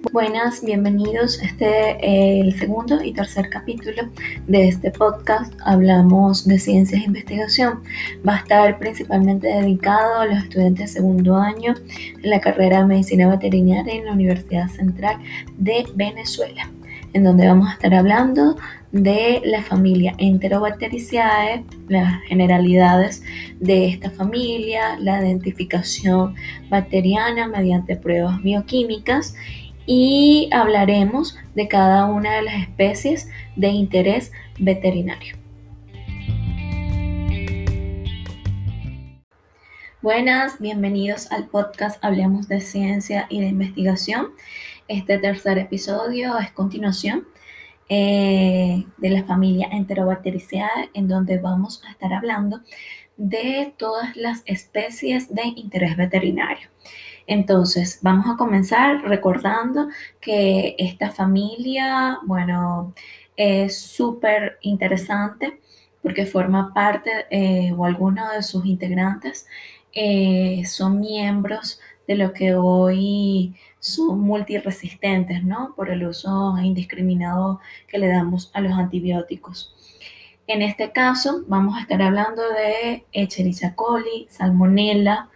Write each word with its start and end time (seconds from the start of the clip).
Buenas, 0.00 0.64
bienvenidos. 0.64 1.42
Este 1.42 1.96
es 2.00 2.44
el 2.44 2.58
segundo 2.58 3.02
y 3.02 3.12
tercer 3.12 3.50
capítulo 3.50 4.08
de 4.46 4.68
este 4.68 4.92
podcast. 4.92 5.52
Hablamos 5.64 6.46
de 6.46 6.60
ciencias 6.60 7.02
e 7.02 7.06
investigación. 7.06 7.82
Va 8.26 8.36
a 8.36 8.38
estar 8.38 8.78
principalmente 8.78 9.48
dedicado 9.48 10.20
a 10.20 10.26
los 10.26 10.44
estudiantes 10.44 10.86
de 10.86 11.00
segundo 11.00 11.36
año 11.36 11.74
en 12.22 12.30
la 12.30 12.40
carrera 12.40 12.78
de 12.78 12.86
medicina 12.86 13.28
veterinaria 13.28 13.92
en 13.92 14.06
la 14.06 14.12
Universidad 14.12 14.68
Central 14.68 15.18
de 15.56 15.84
Venezuela, 15.96 16.70
en 17.12 17.24
donde 17.24 17.48
vamos 17.48 17.68
a 17.68 17.72
estar 17.72 17.92
hablando 17.92 18.56
de 18.92 19.42
la 19.44 19.62
familia 19.62 20.14
Enterobacteriaceae, 20.18 21.64
las 21.88 22.22
generalidades 22.22 23.24
de 23.58 23.88
esta 23.88 24.10
familia, 24.10 24.96
la 25.00 25.20
identificación 25.20 26.36
bacteriana 26.70 27.48
mediante 27.48 27.96
pruebas 27.96 28.40
bioquímicas 28.42 29.34
y 29.90 30.50
hablaremos 30.52 31.38
de 31.54 31.66
cada 31.66 32.04
una 32.04 32.34
de 32.34 32.42
las 32.42 32.54
especies 32.56 33.30
de 33.56 33.68
interés 33.68 34.32
veterinario. 34.58 35.36
Buenas, 40.02 40.60
bienvenidos 40.60 41.32
al 41.32 41.48
podcast 41.48 42.04
Hablemos 42.04 42.48
de 42.48 42.60
Ciencia 42.60 43.26
y 43.30 43.40
de 43.40 43.46
Investigación. 43.46 44.28
Este 44.88 45.16
tercer 45.16 45.56
episodio 45.56 46.36
es 46.36 46.52
continuación 46.52 47.26
eh, 47.88 48.84
de 48.98 49.08
la 49.08 49.24
familia 49.24 49.68
Enterobacteriaceae, 49.72 50.90
en 50.92 51.08
donde 51.08 51.38
vamos 51.38 51.82
a 51.86 51.92
estar 51.92 52.12
hablando 52.12 52.60
de 53.16 53.72
todas 53.78 54.14
las 54.18 54.42
especies 54.44 55.34
de 55.34 55.44
interés 55.56 55.96
veterinario. 55.96 56.68
Entonces, 57.28 57.98
vamos 58.00 58.26
a 58.26 58.38
comenzar 58.38 59.02
recordando 59.02 59.88
que 60.18 60.74
esta 60.78 61.10
familia, 61.10 62.18
bueno, 62.24 62.94
es 63.36 63.78
súper 63.78 64.58
interesante 64.62 65.60
porque 66.02 66.24
forma 66.24 66.72
parte 66.72 67.10
eh, 67.30 67.72
o 67.76 67.84
algunos 67.84 68.32
de 68.32 68.42
sus 68.42 68.64
integrantes 68.64 69.46
eh, 69.92 70.62
son 70.64 71.00
miembros 71.00 71.80
de 72.06 72.14
lo 72.14 72.32
que 72.32 72.54
hoy 72.54 73.54
son 73.78 74.20
multiresistentes, 74.20 75.44
¿no? 75.44 75.74
Por 75.76 75.90
el 75.90 76.06
uso 76.06 76.56
indiscriminado 76.58 77.60
que 77.88 77.98
le 77.98 78.08
damos 78.08 78.50
a 78.54 78.62
los 78.62 78.72
antibióticos. 78.72 79.74
En 80.46 80.62
este 80.62 80.92
caso, 80.92 81.44
vamos 81.46 81.76
a 81.76 81.82
estar 81.82 82.00
hablando 82.00 82.42
de 82.42 83.04
Echerichia 83.12 83.74
coli, 83.74 84.26
Salmonella, 84.30 85.28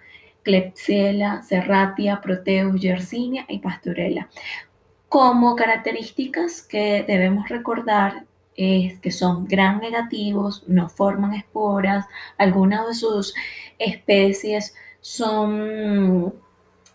Klebsiella, 0.43 1.43
Serratia, 1.43 2.21
Proteus, 2.21 2.81
Yersinia 2.81 3.45
y 3.49 3.59
Pasturella. 3.59 4.29
Como 5.09 5.57
características 5.57 6.63
que 6.63 7.05
debemos 7.07 7.49
recordar 7.49 8.25
es 8.55 8.99
que 9.01 9.11
son 9.11 9.47
gran 9.47 9.81
negativos, 9.81 10.65
no 10.67 10.89
forman 10.89 11.35
esporas, 11.35 12.07
algunas 12.39 12.87
de 12.87 12.95
sus 12.95 13.35
especies 13.79 14.75
son 15.01 16.35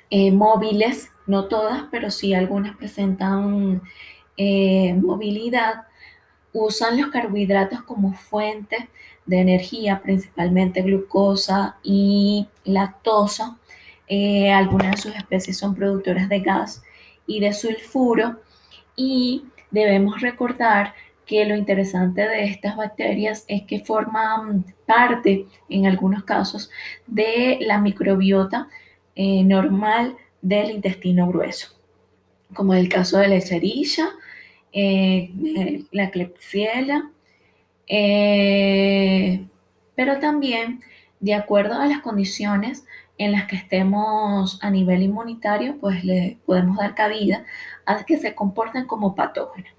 eh, 0.09 0.31
móviles, 0.31 1.11
no 1.25 1.45
todas, 1.45 1.83
pero 1.91 2.11
sí 2.11 2.33
algunas 2.33 2.75
presentan 2.77 3.81
eh, 4.37 4.93
movilidad, 4.93 5.87
usan 6.53 6.99
los 6.99 7.09
carbohidratos 7.09 7.83
como 7.83 8.13
fuente 8.13 8.89
de 9.27 9.39
energía, 9.41 10.01
principalmente 10.01 10.81
glucosa 10.81 11.77
y 11.83 12.47
lactosa. 12.63 13.57
Eh, 14.07 14.51
algunas 14.51 14.91
de 14.91 15.01
sus 15.01 15.15
especies 15.15 15.57
son 15.57 15.75
productoras 15.75 16.29
de 16.29 16.39
gas 16.39 16.81
y 17.27 17.41
de 17.41 17.53
sulfuro 17.53 18.39
y 18.95 19.43
debemos 19.69 20.21
recordar 20.21 20.93
que 21.25 21.45
lo 21.45 21.57
interesante 21.57 22.21
de 22.21 22.45
estas 22.45 22.77
bacterias 22.77 23.43
es 23.49 23.63
que 23.63 23.81
forman 23.81 24.65
parte, 24.85 25.45
en 25.67 25.85
algunos 25.85 26.23
casos, 26.23 26.71
de 27.05 27.57
la 27.61 27.79
microbiota 27.79 28.69
eh, 29.15 29.43
normal 29.43 30.15
del 30.41 30.71
intestino 30.71 31.27
grueso, 31.27 31.75
como 32.53 32.73
el 32.73 32.87
caso 32.87 33.17
de 33.17 33.27
la 33.27 33.35
Escherichia, 33.35 34.07
eh, 34.71 35.31
la 35.91 36.11
Klebsiella, 36.11 37.11
eh, 37.87 39.47
pero 39.95 40.19
también 40.19 40.81
de 41.19 41.33
acuerdo 41.33 41.75
a 41.75 41.87
las 41.87 42.01
condiciones 42.01 42.85
en 43.17 43.31
las 43.31 43.45
que 43.45 43.55
estemos 43.55 44.59
a 44.61 44.69
nivel 44.69 45.01
inmunitario, 45.01 45.77
pues 45.79 46.03
le 46.03 46.37
podemos 46.45 46.77
dar 46.77 46.93
cabida 46.93 47.45
a 47.85 48.05
que 48.05 48.17
se 48.17 48.35
comporten 48.35 48.85
como 48.85 49.15
patógenos. 49.15 49.71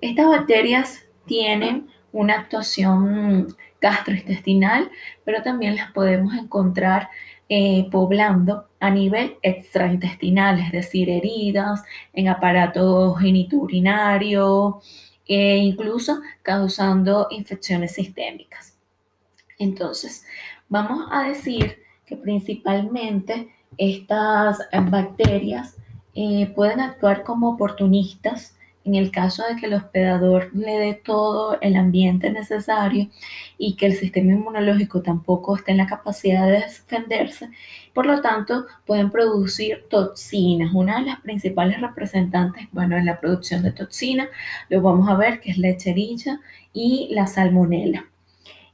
Estas 0.00 0.26
bacterias 0.26 1.04
tienen 1.26 1.88
una 2.12 2.34
actuación 2.34 3.56
gastrointestinal, 3.80 4.90
pero 5.24 5.42
también 5.42 5.76
las 5.76 5.92
podemos 5.92 6.34
encontrar 6.34 7.08
eh, 7.48 7.88
poblando 7.90 8.68
a 8.78 8.90
nivel 8.90 9.36
extraintestinal, 9.42 10.60
es 10.60 10.72
decir, 10.72 11.10
heridas 11.10 11.82
en 12.12 12.28
aparato 12.28 13.14
genitourinario, 13.14 14.80
e 15.30 15.58
incluso 15.58 16.20
causando 16.42 17.28
infecciones 17.30 17.94
sistémicas. 17.94 18.76
Entonces, 19.60 20.24
vamos 20.68 21.06
a 21.12 21.22
decir 21.22 21.78
que 22.04 22.16
principalmente 22.16 23.54
estas 23.78 24.58
bacterias 24.90 25.76
eh, 26.16 26.52
pueden 26.56 26.80
actuar 26.80 27.22
como 27.22 27.50
oportunistas 27.50 28.56
en 28.84 28.94
el 28.94 29.10
caso 29.10 29.44
de 29.46 29.56
que 29.56 29.66
el 29.66 29.74
hospedador 29.74 30.50
le 30.54 30.78
dé 30.78 30.94
todo 30.94 31.58
el 31.60 31.76
ambiente 31.76 32.30
necesario 32.30 33.08
y 33.58 33.76
que 33.76 33.86
el 33.86 33.94
sistema 33.94 34.32
inmunológico 34.32 35.02
tampoco 35.02 35.56
esté 35.56 35.72
en 35.72 35.78
la 35.78 35.86
capacidad 35.86 36.46
de 36.46 36.60
defenderse, 36.60 37.50
por 37.92 38.06
lo 38.06 38.20
tanto 38.22 38.66
pueden 38.86 39.10
producir 39.10 39.84
toxinas. 39.90 40.72
Una 40.72 41.00
de 41.00 41.06
las 41.06 41.20
principales 41.20 41.80
representantes, 41.80 42.68
bueno, 42.72 42.96
en 42.96 43.04
la 43.04 43.20
producción 43.20 43.62
de 43.62 43.72
toxinas, 43.72 44.28
lo 44.68 44.80
vamos 44.80 45.08
a 45.08 45.16
ver 45.16 45.40
que 45.40 45.50
es 45.50 45.58
la 45.58 45.68
echerilla 45.68 46.40
y 46.72 47.08
la 47.12 47.26
salmonela. 47.26 48.06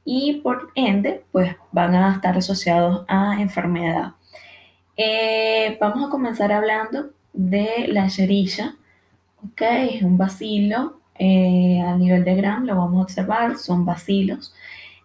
Y 0.05 0.35
por 0.35 0.71
ende, 0.75 1.25
pues 1.33 1.53
van 1.73 1.93
a 1.93 2.13
estar 2.13 2.37
asociados 2.37 3.03
a 3.09 3.41
enfermedad. 3.41 4.13
Eh, 4.95 5.77
vamos 5.81 6.07
a 6.07 6.09
comenzar 6.09 6.51
hablando 6.53 7.11
de 7.33 7.87
la 7.89 8.05
echerilla 8.05 8.75
Ok, 9.43 9.61
es 9.61 10.03
un 10.03 10.17
bacilo. 10.17 10.99
Eh, 11.19 11.81
a 11.81 11.95
nivel 11.95 12.23
de 12.23 12.35
Gram 12.35 12.65
lo 12.65 12.75
vamos 12.75 12.99
a 12.99 13.03
observar, 13.03 13.57
son 13.57 13.85
bacilos. 13.85 14.53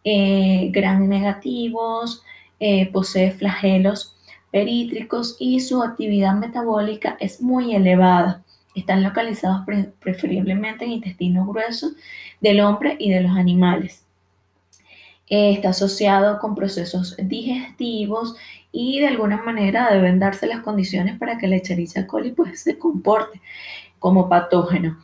Eh, 0.05 0.71
Gram 0.73 1.09
negativos, 1.09 2.23
eh, 2.61 2.91
posee 2.93 3.31
flagelos 3.33 4.17
perítricos 4.51 5.37
y 5.39 5.61
su 5.61 5.83
actividad 5.83 6.35
metabólica 6.35 7.17
es 7.21 7.41
muy 7.41 7.75
elevada. 7.75 8.43
Están 8.75 9.03
localizados 9.03 9.63
preferiblemente 10.01 10.85
en 10.85 10.93
intestino 10.93 11.47
grueso 11.47 11.93
del 12.41 12.61
hombre 12.61 12.97
y 12.99 13.11
de 13.11 13.21
los 13.23 13.37
animales. 13.37 14.05
está 15.29 15.71
asociado 15.71 16.39
con 16.41 16.55
procesos 16.55 17.17
digestivos 17.19 18.37
y 18.71 19.01
de 19.01 19.09
alguna 19.09 19.43
manera 19.43 19.91
deben 19.91 20.19
darse 20.19 20.47
las 20.47 20.61
condiciones 20.61 21.19
para 21.19 21.39
que 21.39 21.49
la 21.49 21.57
Escherichia 21.57 22.07
coli 22.07 22.33
pues, 22.33 22.61
se 22.61 22.79
comporte 22.79 23.41
como 24.03 24.29
patógeno. 24.29 24.99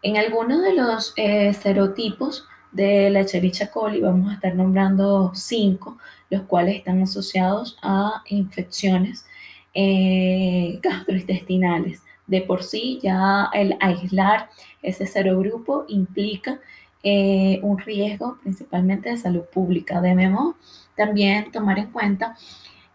En 0.00 0.16
algunos 0.16 0.62
de 0.62 0.74
los 0.74 1.12
eh, 1.16 1.52
serotipos 1.52 2.46
de 2.70 3.10
la 3.10 3.20
Escherichia 3.20 3.70
coli 3.70 4.00
vamos 4.00 4.30
a 4.30 4.34
estar 4.34 4.54
nombrando 4.54 5.32
cinco, 5.34 5.98
los 6.30 6.42
cuales 6.42 6.76
están 6.76 7.02
asociados 7.02 7.76
a 7.82 8.22
infecciones 8.26 9.26
eh, 9.74 10.78
gastrointestinales. 10.82 12.02
De 12.28 12.42
por 12.42 12.62
sí, 12.62 13.00
ya 13.02 13.50
el 13.52 13.76
aislar 13.80 14.48
ese 14.82 15.06
serogrupo 15.06 15.84
implica 15.88 16.60
eh, 17.02 17.58
un 17.62 17.78
riesgo 17.78 18.38
principalmente 18.40 19.10
de 19.10 19.16
salud 19.16 19.42
pública. 19.52 20.00
Debemos 20.00 20.54
también 20.96 21.50
tomar 21.50 21.78
en 21.78 21.90
cuenta 21.90 22.36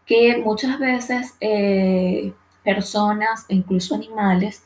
que 0.05 0.37
muchas 0.37 0.79
veces 0.79 1.35
personas 2.63 3.45
e 3.49 3.55
incluso 3.55 3.95
animales 3.95 4.63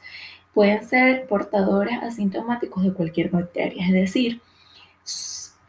pueden 0.53 0.83
ser 0.83 1.27
portadores 1.27 2.01
asintomáticos 2.01 2.83
de 2.83 2.93
cualquier 2.93 3.29
bacteria, 3.29 3.85
es 3.85 3.93
decir, 3.93 4.41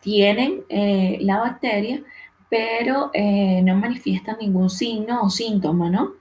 tienen 0.01 0.65
eh, 0.69 1.19
la 1.23 1.39
bacteria, 1.39 2.03
pero 2.51 3.11
eh, 3.15 3.63
no 3.63 3.75
manifiestan 3.75 4.37
ningún 4.39 4.69
signo 4.69 5.23
o 5.23 5.31
síntoma, 5.31 5.89
¿no? 5.89 6.13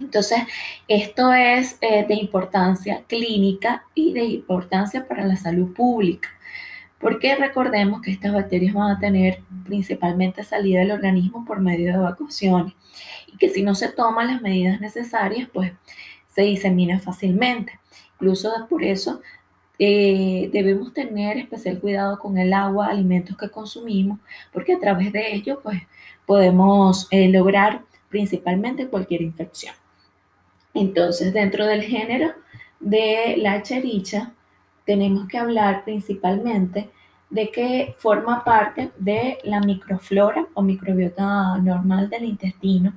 Entonces, 0.00 0.40
esto 0.88 1.32
es 1.32 1.78
eh, 1.80 2.04
de 2.06 2.14
importancia 2.14 3.04
clínica 3.06 3.84
y 3.94 4.12
de 4.12 4.24
importancia 4.24 5.06
para 5.06 5.24
la 5.24 5.36
salud 5.36 5.72
pública, 5.72 6.28
porque 6.98 7.36
recordemos 7.36 8.02
que 8.02 8.10
estas 8.10 8.32
bacterias 8.32 8.74
van 8.74 8.90
a 8.90 8.98
tener 8.98 9.40
principalmente 9.64 10.42
salida 10.42 10.80
del 10.80 10.90
organismo 10.90 11.44
por 11.44 11.60
medio 11.60 11.86
de 11.86 11.98
evacuaciones 11.98 12.74
y 13.28 13.36
que 13.36 13.48
si 13.48 13.62
no 13.62 13.76
se 13.76 13.88
toman 13.88 14.26
las 14.26 14.42
medidas 14.42 14.80
necesarias, 14.80 15.48
pues 15.52 15.72
se 16.34 16.42
disemina 16.42 16.98
fácilmente. 16.98 17.78
Incluso 18.22 18.52
por 18.70 18.84
eso 18.84 19.20
eh, 19.80 20.48
debemos 20.52 20.94
tener 20.94 21.38
especial 21.38 21.80
cuidado 21.80 22.20
con 22.20 22.38
el 22.38 22.52
agua, 22.52 22.86
alimentos 22.86 23.36
que 23.36 23.50
consumimos, 23.50 24.20
porque 24.52 24.74
a 24.74 24.78
través 24.78 25.12
de 25.12 25.34
ello 25.34 25.58
pues, 25.60 25.82
podemos 26.24 27.08
eh, 27.10 27.28
lograr 27.28 27.82
principalmente 28.08 28.86
cualquier 28.86 29.22
infección. 29.22 29.74
Entonces, 30.72 31.34
dentro 31.34 31.66
del 31.66 31.82
género 31.82 32.32
de 32.78 33.34
la 33.38 33.60
chericha, 33.64 34.32
tenemos 34.86 35.26
que 35.26 35.38
hablar 35.38 35.82
principalmente 35.82 36.90
de 37.28 37.50
que 37.50 37.96
forma 37.98 38.44
parte 38.44 38.92
de 38.98 39.38
la 39.42 39.58
microflora 39.58 40.46
o 40.54 40.62
microbiota 40.62 41.58
normal 41.58 42.08
del 42.08 42.26
intestino, 42.26 42.92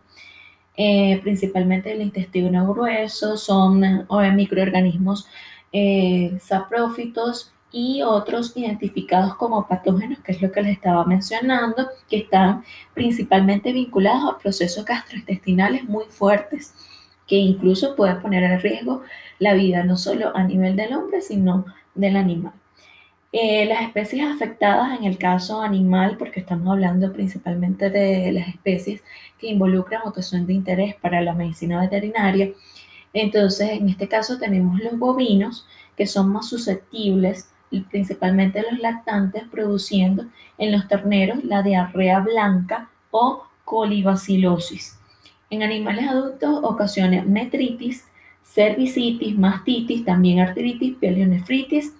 eh, 0.77 1.19
principalmente 1.23 1.89
del 1.89 2.01
intestino 2.01 2.67
grueso, 2.73 3.37
son 3.37 3.83
eh, 3.83 4.31
microorganismos 4.33 5.27
eh, 5.71 6.37
saprófitos 6.41 7.53
y 7.71 8.01
otros 8.01 8.55
identificados 8.55 9.35
como 9.35 9.67
patógenos, 9.67 10.19
que 10.19 10.31
es 10.33 10.41
lo 10.41 10.51
que 10.51 10.61
les 10.61 10.73
estaba 10.73 11.05
mencionando, 11.05 11.89
que 12.09 12.17
están 12.17 12.63
principalmente 12.93 13.73
vinculados 13.73 14.33
a 14.33 14.37
procesos 14.37 14.85
gastrointestinales 14.85 15.83
muy 15.85 16.05
fuertes, 16.05 16.73
que 17.27 17.35
incluso 17.35 17.95
pueden 17.95 18.21
poner 18.21 18.43
en 18.43 18.59
riesgo 18.61 19.01
la 19.39 19.53
vida 19.53 19.83
no 19.83 19.97
solo 19.97 20.35
a 20.35 20.43
nivel 20.43 20.75
del 20.75 20.93
hombre, 20.93 21.21
sino 21.21 21.65
del 21.93 22.15
animal. 22.17 22.53
Eh, 23.37 23.65
las 23.65 23.81
especies 23.81 24.25
afectadas 24.33 24.97
en 24.97 25.03
el 25.03 25.17
caso 25.17 25.61
animal, 25.61 26.15
porque 26.17 26.39
estamos 26.39 26.71
hablando 26.71 27.11
principalmente 27.11 27.89
de 27.89 28.31
las 28.31 28.47
especies 28.47 29.03
que 29.37 29.47
involucran 29.47 30.03
o 30.05 30.13
que 30.13 30.21
son 30.21 30.47
de 30.47 30.53
interés 30.53 30.95
para 30.95 31.19
la 31.19 31.33
medicina 31.33 31.81
veterinaria, 31.81 32.51
entonces 33.11 33.71
en 33.71 33.89
este 33.89 34.07
caso 34.07 34.37
tenemos 34.37 34.79
los 34.79 34.97
bovinos, 34.97 35.67
que 35.97 36.07
son 36.07 36.29
más 36.29 36.47
susceptibles, 36.47 37.49
principalmente 37.91 38.63
los 38.71 38.79
lactantes, 38.79 39.43
produciendo 39.51 40.27
en 40.57 40.71
los 40.71 40.87
terneros 40.87 41.43
la 41.43 41.61
diarrea 41.61 42.21
blanca 42.21 42.89
o 43.11 43.43
colibacilosis. 43.65 44.97
En 45.49 45.61
animales 45.61 46.07
adultos 46.07 46.61
ocasiona 46.63 47.21
metritis, 47.23 48.07
cervicitis, 48.45 49.37
mastitis, 49.37 50.05
también 50.05 50.39
artritis, 50.39 50.95
pielonefritis 50.95 51.91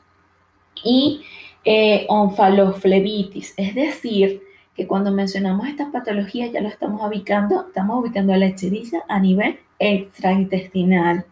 y 0.84 1.22
eh, 1.64 2.06
onfaloflebitis. 2.10 3.54
Es 3.58 3.76
decir, 3.76 4.42
que 4.76 4.88
cuando 4.88 5.12
mencionamos 5.12 5.68
estas 5.68 5.90
patologías 5.92 6.52
ya 6.52 6.62
lo 6.62 6.68
estamos 6.68 7.02
ubicando, 7.06 7.68
estamos 7.68 8.02
ubicando 8.02 8.34
a 8.34 8.38
la 8.38 8.48
echericia 8.48 9.04
a 9.08 9.20
nivel 9.20 9.60
extraintestinal. 9.80 11.26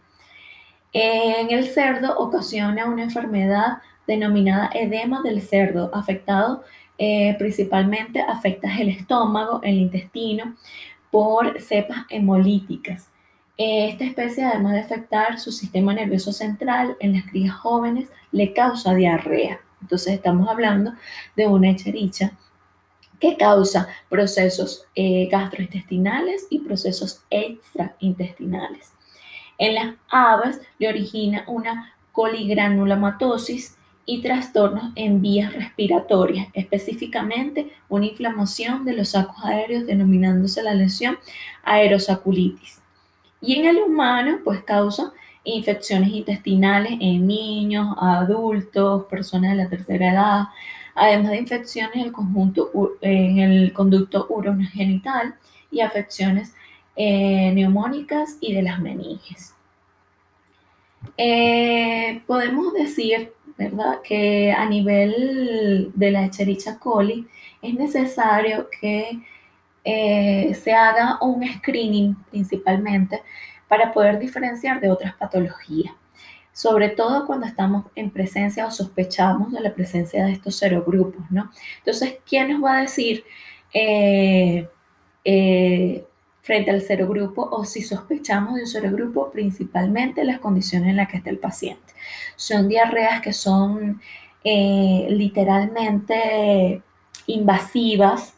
En 0.92 1.50
el 1.50 1.66
cerdo 1.66 2.16
ocasiona 2.18 2.86
una 2.86 3.02
enfermedad 3.02 3.78
denominada 4.06 4.70
edema 4.74 5.22
del 5.22 5.42
cerdo, 5.42 5.90
afectado 5.92 6.62
eh, 6.96 7.34
principalmente 7.38 8.20
afecta 8.20 8.76
el 8.78 8.88
estómago, 8.88 9.60
el 9.62 9.74
intestino, 9.74 10.56
por 11.10 11.60
cepas 11.60 12.06
hemolíticas. 12.08 13.08
Esta 13.56 14.04
especie, 14.04 14.44
además 14.44 14.72
de 14.72 14.80
afectar 14.80 15.38
su 15.38 15.52
sistema 15.52 15.94
nervioso 15.94 16.32
central 16.32 16.96
en 17.00 17.12
las 17.12 17.24
crías 17.26 17.54
jóvenes, 17.54 18.08
le 18.34 18.52
causa 18.52 18.94
diarrea. 18.94 19.60
Entonces 19.80 20.14
estamos 20.14 20.48
hablando 20.48 20.92
de 21.36 21.46
una 21.46 21.70
echericha 21.70 22.32
que 23.20 23.36
causa 23.36 23.88
procesos 24.08 24.86
eh, 24.94 25.28
gastrointestinales 25.30 26.46
y 26.50 26.58
procesos 26.58 27.22
extraintestinales. 27.30 28.92
En 29.56 29.74
las 29.74 29.94
aves 30.10 30.60
le 30.78 30.88
origina 30.88 31.44
una 31.46 31.94
coligranulomatosis 32.12 33.76
y 34.04 34.20
trastornos 34.20 34.92
en 34.96 35.22
vías 35.22 35.52
respiratorias, 35.52 36.48
específicamente 36.54 37.72
una 37.88 38.06
inflamación 38.06 38.84
de 38.84 38.94
los 38.94 39.10
sacos 39.10 39.42
aéreos 39.44 39.86
denominándose 39.86 40.62
la 40.62 40.74
lesión 40.74 41.18
aerosaculitis. 41.62 42.80
Y 43.40 43.60
en 43.60 43.66
el 43.66 43.78
humano, 43.78 44.40
pues 44.44 44.62
causa 44.64 45.12
infecciones 45.44 46.10
intestinales 46.10 46.92
en 47.00 47.26
niños, 47.26 47.94
adultos, 48.00 49.04
personas 49.04 49.52
de 49.52 49.56
la 49.64 49.68
tercera 49.68 50.12
edad, 50.12 50.44
además 50.94 51.32
de 51.32 51.38
infecciones 51.38 51.94
en 51.96 52.02
el, 52.02 52.12
conjunto, 52.12 52.70
en 53.00 53.38
el 53.38 53.72
conducto 53.72 54.26
uronogenital 54.30 55.34
y 55.70 55.80
afecciones 55.80 56.54
eh, 56.96 57.52
neumónicas 57.52 58.38
y 58.40 58.54
de 58.54 58.62
las 58.62 58.80
meninges. 58.80 59.54
Eh, 61.16 62.22
podemos 62.26 62.72
decir, 62.72 63.32
¿verdad?, 63.58 64.00
que 64.02 64.52
a 64.52 64.66
nivel 64.66 65.92
de 65.94 66.10
la 66.10 66.24
Echerichia 66.24 66.78
coli 66.78 67.26
es 67.60 67.74
necesario 67.74 68.68
que 68.80 69.20
eh, 69.84 70.54
se 70.54 70.72
haga 70.72 71.18
un 71.20 71.46
screening 71.46 72.16
principalmente 72.30 73.22
para 73.68 73.92
poder 73.92 74.18
diferenciar 74.18 74.80
de 74.80 74.90
otras 74.90 75.14
patologías, 75.14 75.94
sobre 76.52 76.90
todo 76.90 77.26
cuando 77.26 77.46
estamos 77.46 77.86
en 77.94 78.10
presencia 78.10 78.66
o 78.66 78.70
sospechamos 78.70 79.52
de 79.52 79.60
la 79.60 79.74
presencia 79.74 80.24
de 80.24 80.32
estos 80.32 80.56
serogrupos, 80.56 81.24
¿no? 81.30 81.50
Entonces, 81.78 82.16
¿quién 82.28 82.52
nos 82.52 82.62
va 82.62 82.78
a 82.78 82.82
decir 82.82 83.24
eh, 83.72 84.68
eh, 85.24 86.04
frente 86.42 86.70
al 86.70 86.82
serogrupo 86.82 87.48
o 87.50 87.64
si 87.64 87.82
sospechamos 87.82 88.54
de 88.54 88.62
un 88.62 88.66
serogrupo, 88.66 89.30
principalmente 89.30 90.24
las 90.24 90.38
condiciones 90.38 90.90
en 90.90 90.96
las 90.96 91.08
que 91.08 91.16
está 91.16 91.30
el 91.30 91.38
paciente? 91.38 91.94
Son 92.36 92.68
diarreas 92.68 93.20
que 93.20 93.32
son 93.32 94.00
literalmente 94.44 96.82
invasivas, 97.26 98.33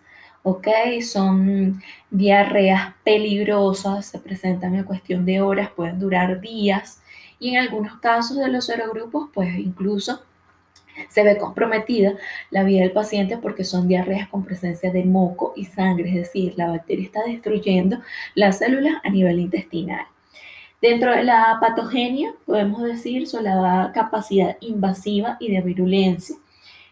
¿ok? 0.47 0.69
Son 1.03 1.83
diarreas 2.09 2.95
peligrosas, 3.03 4.07
se 4.07 4.21
presentan 4.21 4.77
en 4.77 4.85
cuestión 4.85 5.25
de 5.27 5.41
horas, 5.41 5.71
pueden 5.71 5.99
durar 5.99 6.41
días 6.41 7.03
y 7.41 7.51
en 7.51 7.57
algunos 7.57 7.99
casos 7.99 8.37
de 8.37 8.47
los 8.47 8.67
serogrupos, 8.67 9.29
pues 9.35 9.59
incluso 9.59 10.23
se 11.09 11.25
ve 11.25 11.37
comprometida 11.37 12.15
la 12.51 12.63
vida 12.63 12.83
del 12.83 12.93
paciente 12.93 13.39
porque 13.39 13.65
son 13.65 13.89
diarreas 13.89 14.29
con 14.29 14.45
presencia 14.45 14.93
de 14.93 15.05
moco 15.05 15.53
y 15.57 15.65
sangre, 15.65 16.11
es 16.11 16.15
decir, 16.15 16.55
la 16.57 16.69
bacteria 16.69 17.07
está 17.07 17.25
destruyendo 17.25 17.99
las 18.37 18.59
células 18.59 18.95
a 19.03 19.11
nivel 19.11 19.41
intestinal. 19.41 20.07
Dentro 20.81 21.11
de 21.11 21.25
la 21.25 21.59
patogenia, 21.61 22.33
podemos 22.47 22.85
decir, 22.85 23.27
son 23.27 23.43
la 23.43 23.91
capacidad 23.93 24.57
invasiva 24.61 25.39
y 25.41 25.51
de 25.51 25.61
virulencia. 25.61 26.37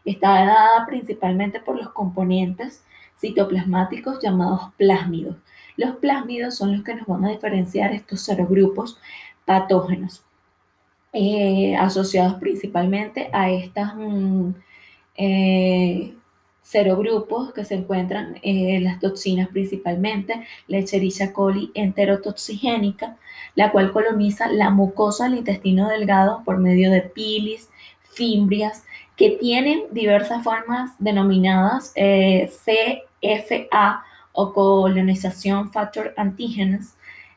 Está 0.05 0.45
dada 0.45 0.87
principalmente 0.87 1.61
por 1.61 1.77
los 1.77 1.91
componentes 1.91 2.83
citoplasmáticos 3.25 4.19
llamados 4.23 4.73
plásmidos. 4.77 5.37
Los 5.79 5.97
plásmidos 5.97 6.57
son 6.57 6.73
los 6.73 6.85
que 6.85 6.95
nos 6.95 7.07
van 7.07 7.25
a 7.25 7.31
diferenciar 7.31 7.93
estos 7.93 8.21
serogrupos 8.21 8.99
patógenos, 9.47 10.23
eh, 11.15 11.75
asociados 11.77 12.35
principalmente 12.35 13.31
a 13.33 13.51
estas 13.51 13.95
mm, 13.97 14.51
eh, 15.17 16.15
serogrupos 16.61 17.55
que 17.55 17.65
se 17.65 17.77
encuentran 17.77 18.39
en 18.43 18.85
las 18.85 19.01
toxinas 19.01 19.49
principalmente, 19.49 20.47
la 20.69 20.79
Escherichia 20.79 21.33
coli 21.33 21.71
enterotoxigénica, 21.75 23.17
la 23.55 23.73
cual 23.73 23.91
coloniza 23.93 24.53
la 24.53 24.69
mucosa 24.69 25.25
del 25.25 25.39
intestino 25.39 25.89
delgado 25.89 26.43
por 26.45 26.59
medio 26.59 26.91
de 26.91 27.01
pilis, 27.01 27.71
fimbrias, 28.03 28.85
que 29.17 29.31
tienen 29.31 29.85
diversas 29.93 30.43
formas 30.43 30.93
denominadas 30.99 31.93
eh, 31.95 32.51
CFA 33.25 34.05
o 34.33 34.53
colonización 34.53 35.73
factor 35.73 36.13
antígenos, 36.17 36.95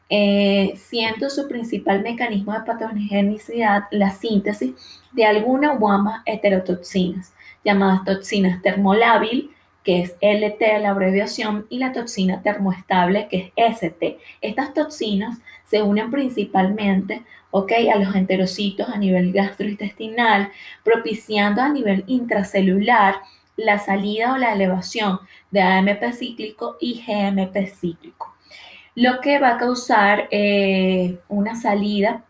eh, 0.09 0.73
siendo 0.75 1.29
su 1.29 1.47
principal 1.47 2.01
mecanismo 2.01 2.53
de 2.53 2.61
patogenicidad 2.61 3.83
la 3.91 4.11
síntesis 4.11 4.73
de 5.11 5.25
alguna 5.25 5.73
o 5.73 6.23
heterotoxinas, 6.25 7.33
llamadas 7.63 8.03
toxinas 8.05 8.61
termolábil, 8.61 9.51
que 9.83 10.01
es 10.01 10.15
LT 10.21 10.81
la 10.81 10.89
abreviación, 10.89 11.65
y 11.69 11.79
la 11.79 11.93
toxina 11.93 12.41
termoestable, 12.41 13.27
que 13.29 13.53
es 13.55 13.77
ST. 13.77 14.17
Estas 14.41 14.73
toxinas 14.73 15.39
se 15.63 15.81
unen 15.81 16.11
principalmente 16.11 17.23
¿ok? 17.51 17.71
a 17.93 17.97
los 17.97 18.15
enterocitos 18.15 18.89
a 18.89 18.97
nivel 18.97 19.31
gastrointestinal, 19.31 20.51
propiciando 20.83 21.61
a 21.61 21.69
nivel 21.69 22.03
intracelular 22.07 23.15
la 23.57 23.79
salida 23.79 24.33
o 24.33 24.37
la 24.37 24.53
elevación 24.53 25.19
de 25.51 25.61
AMP 25.61 26.13
cíclico 26.13 26.77
y 26.79 27.03
GMP 27.05 27.67
cíclico, 27.67 28.33
lo 28.95 29.19
que 29.19 29.39
va 29.39 29.55
a 29.55 29.57
causar 29.57 30.27
eh, 30.31 31.19
una 31.27 31.55
salida 31.55 32.23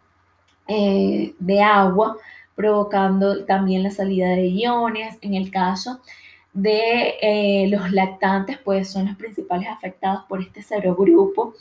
eh, 0.67 1.33
de 1.39 1.61
agua, 1.61 2.17
provocando 2.55 3.45
también 3.45 3.83
la 3.83 3.91
salida 3.91 4.29
de 4.29 4.47
iones. 4.47 5.17
En 5.21 5.35
el 5.35 5.51
caso 5.51 6.01
de 6.53 7.15
eh, 7.21 7.67
los 7.69 7.91
lactantes, 7.91 8.57
pues 8.57 8.89
son 8.89 9.05
los 9.07 9.15
principales 9.15 9.67
afectados 9.69 10.23
por 10.27 10.41
este 10.41 10.63
serogrupo 10.63 11.53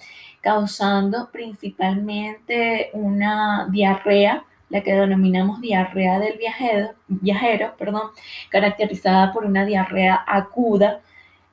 causando 0.47 1.29
principalmente 1.33 2.91
una 2.93 3.67
diarrea, 3.69 4.45
la 4.69 4.83
que 4.83 4.93
denominamos 4.93 5.61
diarrea 5.61 6.19
del 6.19 6.39
viajero, 6.39 6.91
viajero 7.09 7.75
perdón, 7.79 8.11
caracterizada 8.51 9.33
por 9.33 9.45
una 9.45 9.65
diarrea 9.65 10.15
aguda. 10.15 11.01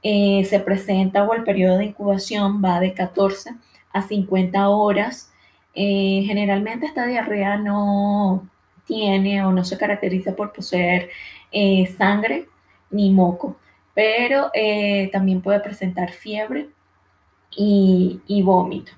Eh, 0.01 0.43
se 0.45 0.59
presenta 0.59 1.23
o 1.23 1.33
el 1.33 1.43
periodo 1.43 1.77
de 1.77 1.85
incubación 1.85 2.61
va 2.63 2.79
de 2.79 2.93
14 2.93 3.55
a 3.93 4.01
50 4.01 4.69
horas. 4.69 5.31
Eh, 5.75 6.23
generalmente 6.25 6.85
esta 6.85 7.05
diarrea 7.05 7.57
no 7.57 8.47
tiene 8.85 9.43
o 9.45 9.51
no 9.51 9.63
se 9.63 9.77
caracteriza 9.77 10.35
por 10.35 10.51
poseer 10.53 11.09
eh, 11.51 11.87
sangre 11.97 12.47
ni 12.91 13.11
moco, 13.11 13.57
pero 13.93 14.51
también 15.11 15.41
puede 15.41 15.59
presentar 15.61 16.11
fiebre 16.11 16.69
y, 17.55 18.41
vómito. 18.43 18.91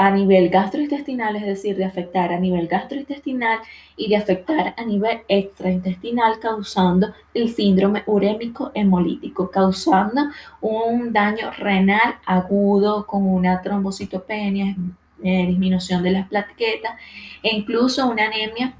a 0.02 0.10
nivel 0.10 0.48
gastrointestinal, 0.48 1.36
es 1.36 1.46
decir, 1.46 1.76
de 1.76 1.84
afectar 1.84 2.32
a 2.32 2.40
nivel 2.40 2.66
gastrointestinal 2.66 3.60
y 3.96 4.08
de 4.08 4.16
afectar 4.16 4.74
a 4.76 4.84
nivel 4.84 5.20
extraintestinal, 5.28 6.40
causando 6.40 7.14
el 7.32 7.50
síndrome 7.50 8.02
urémico 8.06 8.72
hemolítico, 8.74 9.48
causando 9.48 10.22
un 10.60 11.12
daño 11.12 11.52
renal 11.52 12.16
agudo 12.26 13.06
con 13.06 13.28
una 13.28 13.62
trombocitopenia, 13.62 14.74
eh, 15.22 15.46
disminución 15.46 16.02
de 16.02 16.10
las 16.10 16.26
plaquetas 16.26 16.94
e 17.40 17.54
incluso 17.54 18.08
una 18.08 18.24
anemia 18.24 18.74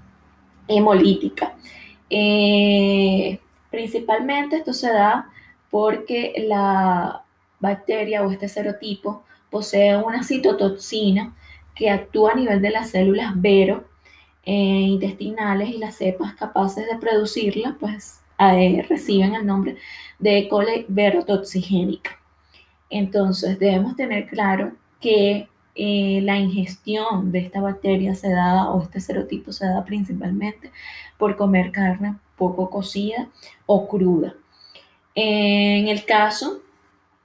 hemolítica. 0.67 1.55
Eh, 2.11 3.39
principalmente 3.71 4.57
esto 4.57 4.73
se 4.73 4.93
da 4.93 5.31
porque 5.71 6.35
la 6.49 7.23
bacteria 7.61 8.25
o 8.25 8.33
este 8.33 8.49
serotipo 8.49 9.23
posee 9.53 9.97
una 9.97 10.25
citotoxina 10.25 11.37
que 11.77 11.91
actúa 11.91 12.33
a 12.33 12.35
nivel 12.35 12.61
de 12.61 12.71
las 12.71 12.91
células 12.91 13.33
vero 13.37 13.85
eh, 14.45 14.53
intestinales 14.53 15.69
y 15.69 15.79
las 15.79 15.97
cepas 15.97 16.35
capaces 16.35 16.87
de 16.87 16.99
producirla, 16.99 17.77
pues 17.79 18.23
eh, 18.39 18.85
reciben 18.89 19.35
el 19.35 19.47
nombre 19.47 19.77
de 20.19 20.39
E. 20.39 20.87
verotoxigénica. 20.89 22.19
Entonces 22.91 23.59
debemos 23.59 23.95
tener 23.95 24.27
claro 24.27 24.73
que 25.01 25.49
eh, 25.75 26.21
la 26.23 26.39
ingestión 26.39 27.31
de 27.31 27.41
esta 27.41 27.61
bacteria 27.61 28.15
se 28.15 28.31
da 28.31 28.71
o 28.71 28.83
este 28.83 29.01
serotipo 29.01 29.53
se 29.53 29.67
da 29.67 29.85
principalmente 29.85 30.73
por 31.19 31.37
comer 31.37 31.71
carne 31.73 32.17
poco 32.37 32.69
cocida 32.69 33.29
o 33.67 33.89
cruda. 33.89 34.35
En 35.15 35.89
el 35.89 36.05
caso 36.05 36.63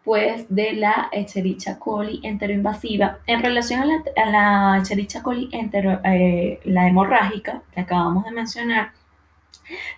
pues, 0.07 0.45
de 0.47 0.71
la 0.71 1.09
Echerichia 1.11 1.77
coli 1.77 2.21
enteroinvasiva. 2.23 3.19
En 3.27 3.43
relación 3.43 3.81
a 3.81 3.85
la, 3.85 4.03
a 4.15 4.25
la 4.29 4.79
Echerichia 4.79 5.21
coli 5.21 5.49
entero, 5.51 5.99
eh, 6.05 6.61
la 6.63 6.87
hemorrágica 6.87 7.61
que 7.73 7.81
acabamos 7.81 8.23
de 8.23 8.31
mencionar, 8.31 8.93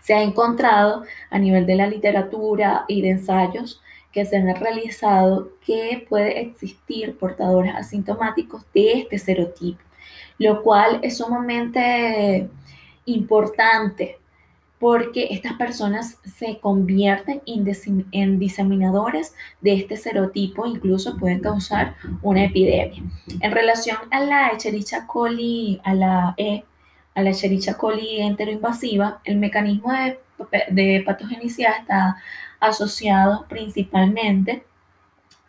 se 0.02 0.16
ha 0.16 0.24
encontrado 0.24 1.04
a 1.30 1.38
nivel 1.38 1.68
de 1.68 1.76
la 1.76 1.86
literatura 1.86 2.86
y 2.88 3.04
de 3.04 3.12
ensayos 3.12 3.84
que 4.12 4.26
se 4.26 4.38
han 4.38 4.56
realizado 4.56 5.52
que 5.64 6.04
puede 6.10 6.42
existir 6.42 7.16
portadores 7.16 7.76
asintomáticos 7.76 8.64
de 8.74 9.02
este 9.02 9.20
serotipo, 9.20 9.84
lo 10.40 10.64
cual 10.64 11.02
es 11.04 11.18
sumamente 11.18 12.50
importante 13.06 14.18
porque 14.80 15.28
estas 15.32 15.54
personas 15.54 16.20
se 16.24 16.60
convierten 16.60 17.42
en 17.46 18.40
diseminadores 18.40 19.36
de 19.60 19.74
este 19.74 19.98
serotipo, 19.98 20.66
incluso 20.66 21.18
pueden 21.18 21.42
causar 21.42 21.96
una 22.22 22.46
epidemia. 22.46 23.04
En 23.42 23.52
relación 23.52 23.98
a 24.10 24.22
la 24.22 24.50
Echerichia 24.52 25.06
coli, 25.06 25.82
a 25.84 25.94
la 25.94 26.34
E, 26.38 26.64
a 27.14 27.22
la 27.22 27.32
coli 27.78 28.22
enteroinvasiva, 28.22 29.20
el 29.26 29.38
mecanismo 29.38 29.92
de, 29.92 30.20
de 30.72 31.04
patogenicidad 31.06 31.82
está 31.82 32.16
asociado 32.62 33.46
principalmente 33.50 34.64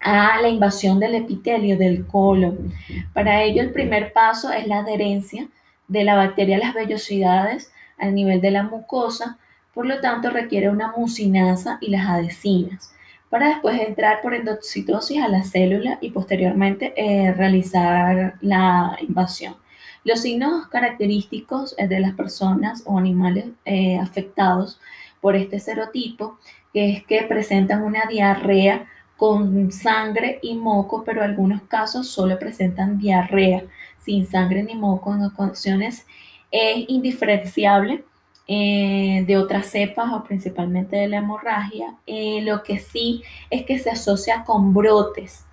a 0.01 0.41
la 0.41 0.49
invasión 0.49 0.99
del 0.99 1.15
epitelio 1.15 1.79
del 1.79 2.07
colon. 2.07 2.73
Para 3.13 3.43
ello, 3.45 3.63
el 3.63 3.71
primer 3.71 4.13
paso 4.13 4.51
es 4.51 4.67
la 4.67 4.79
adherencia 4.79 5.47
de 5.87 6.05
la 6.05 6.17
bacteria 6.17 6.57
a 6.57 6.61
las 6.61 6.75
vellosidades 6.75 7.71
al 8.00 8.14
nivel 8.14 8.40
de 8.40 8.50
la 8.50 8.62
mucosa, 8.62 9.38
por 9.75 9.87
lo 9.87 10.00
tanto 10.00 10.30
requiere 10.30 10.69
una 10.69 10.92
mucinasa 10.97 11.78
y 11.80 11.90
las 11.90 12.09
adhesinas, 12.09 12.92
para 13.28 13.49
después 13.49 13.80
entrar 13.80 14.21
por 14.23 14.35
endocitosis 14.35 15.23
a 15.23 15.28
la 15.28 15.42
célula 15.45 15.99
y 16.00 16.11
posteriormente 16.11 16.92
eh, 16.97 17.33
realizar 17.33 18.35
la 18.40 18.97
invasión. 19.00 19.54
Los 20.02 20.23
signos 20.23 20.66
característicos 20.69 21.75
eh, 21.78 21.87
de 21.87 22.00
las 22.00 22.14
personas 22.14 22.83
o 22.87 22.99
animales 22.99 23.47
eh, 23.64 23.99
afectados 23.99 24.80
por 25.21 25.37
este 25.37 25.61
serotipo 25.61 26.38
es 26.73 27.04
que 27.04 27.23
presentan 27.23 27.83
una 27.83 28.07
diarrea 28.09 28.87
con 29.16 29.71
sangre 29.71 30.38
y 30.42 30.54
moco, 30.57 31.04
pero 31.04 31.23
en 31.23 31.30
algunos 31.30 31.62
casos 31.62 32.09
solo 32.09 32.38
presentan 32.38 32.99
diarrea 32.99 33.64
sin 33.99 34.26
sangre 34.26 34.62
ni 34.62 34.75
moco 34.75 35.14
en 35.14 35.25
ocasiones 35.25 36.07
es 36.50 36.85
indiferenciable 36.88 38.04
eh, 38.52 39.23
de 39.28 39.37
otras 39.37 39.66
cepas 39.66 40.12
o 40.12 40.25
principalmente 40.25 40.97
de 40.97 41.07
la 41.07 41.19
hemorragia. 41.19 41.95
Eh, 42.04 42.40
lo 42.42 42.64
que 42.64 42.80
sí 42.80 43.23
es 43.49 43.64
que 43.64 43.78
se 43.78 43.90
asocia 43.90 44.42
con 44.42 44.75
brotes, 44.75 45.47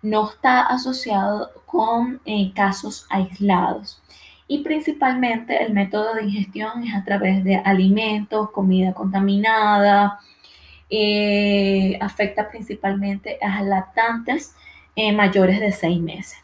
no 0.00 0.30
está 0.30 0.62
asociado 0.62 1.50
con 1.66 2.20
eh, 2.24 2.52
casos 2.54 3.04
aislados. 3.10 4.00
Y 4.46 4.62
principalmente 4.62 5.60
el 5.60 5.72
método 5.72 6.14
de 6.14 6.24
ingestión 6.24 6.84
es 6.84 6.94
a 6.94 7.02
través 7.04 7.42
de 7.42 7.56
alimentos, 7.56 8.50
comida 8.52 8.94
contaminada, 8.94 10.20
afecta 12.00 12.48
principalmente 12.48 13.38
a 13.42 13.62
lactantes 13.62 14.54
mayores 15.14 15.60
de 15.60 15.72
seis 15.72 16.00
meses. 16.00 16.38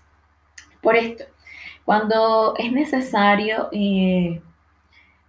Por 0.80 0.96
esto, 0.96 1.24
cuando 1.86 2.54
es 2.58 2.72
necesario 2.72 3.68
eh, 3.72 4.42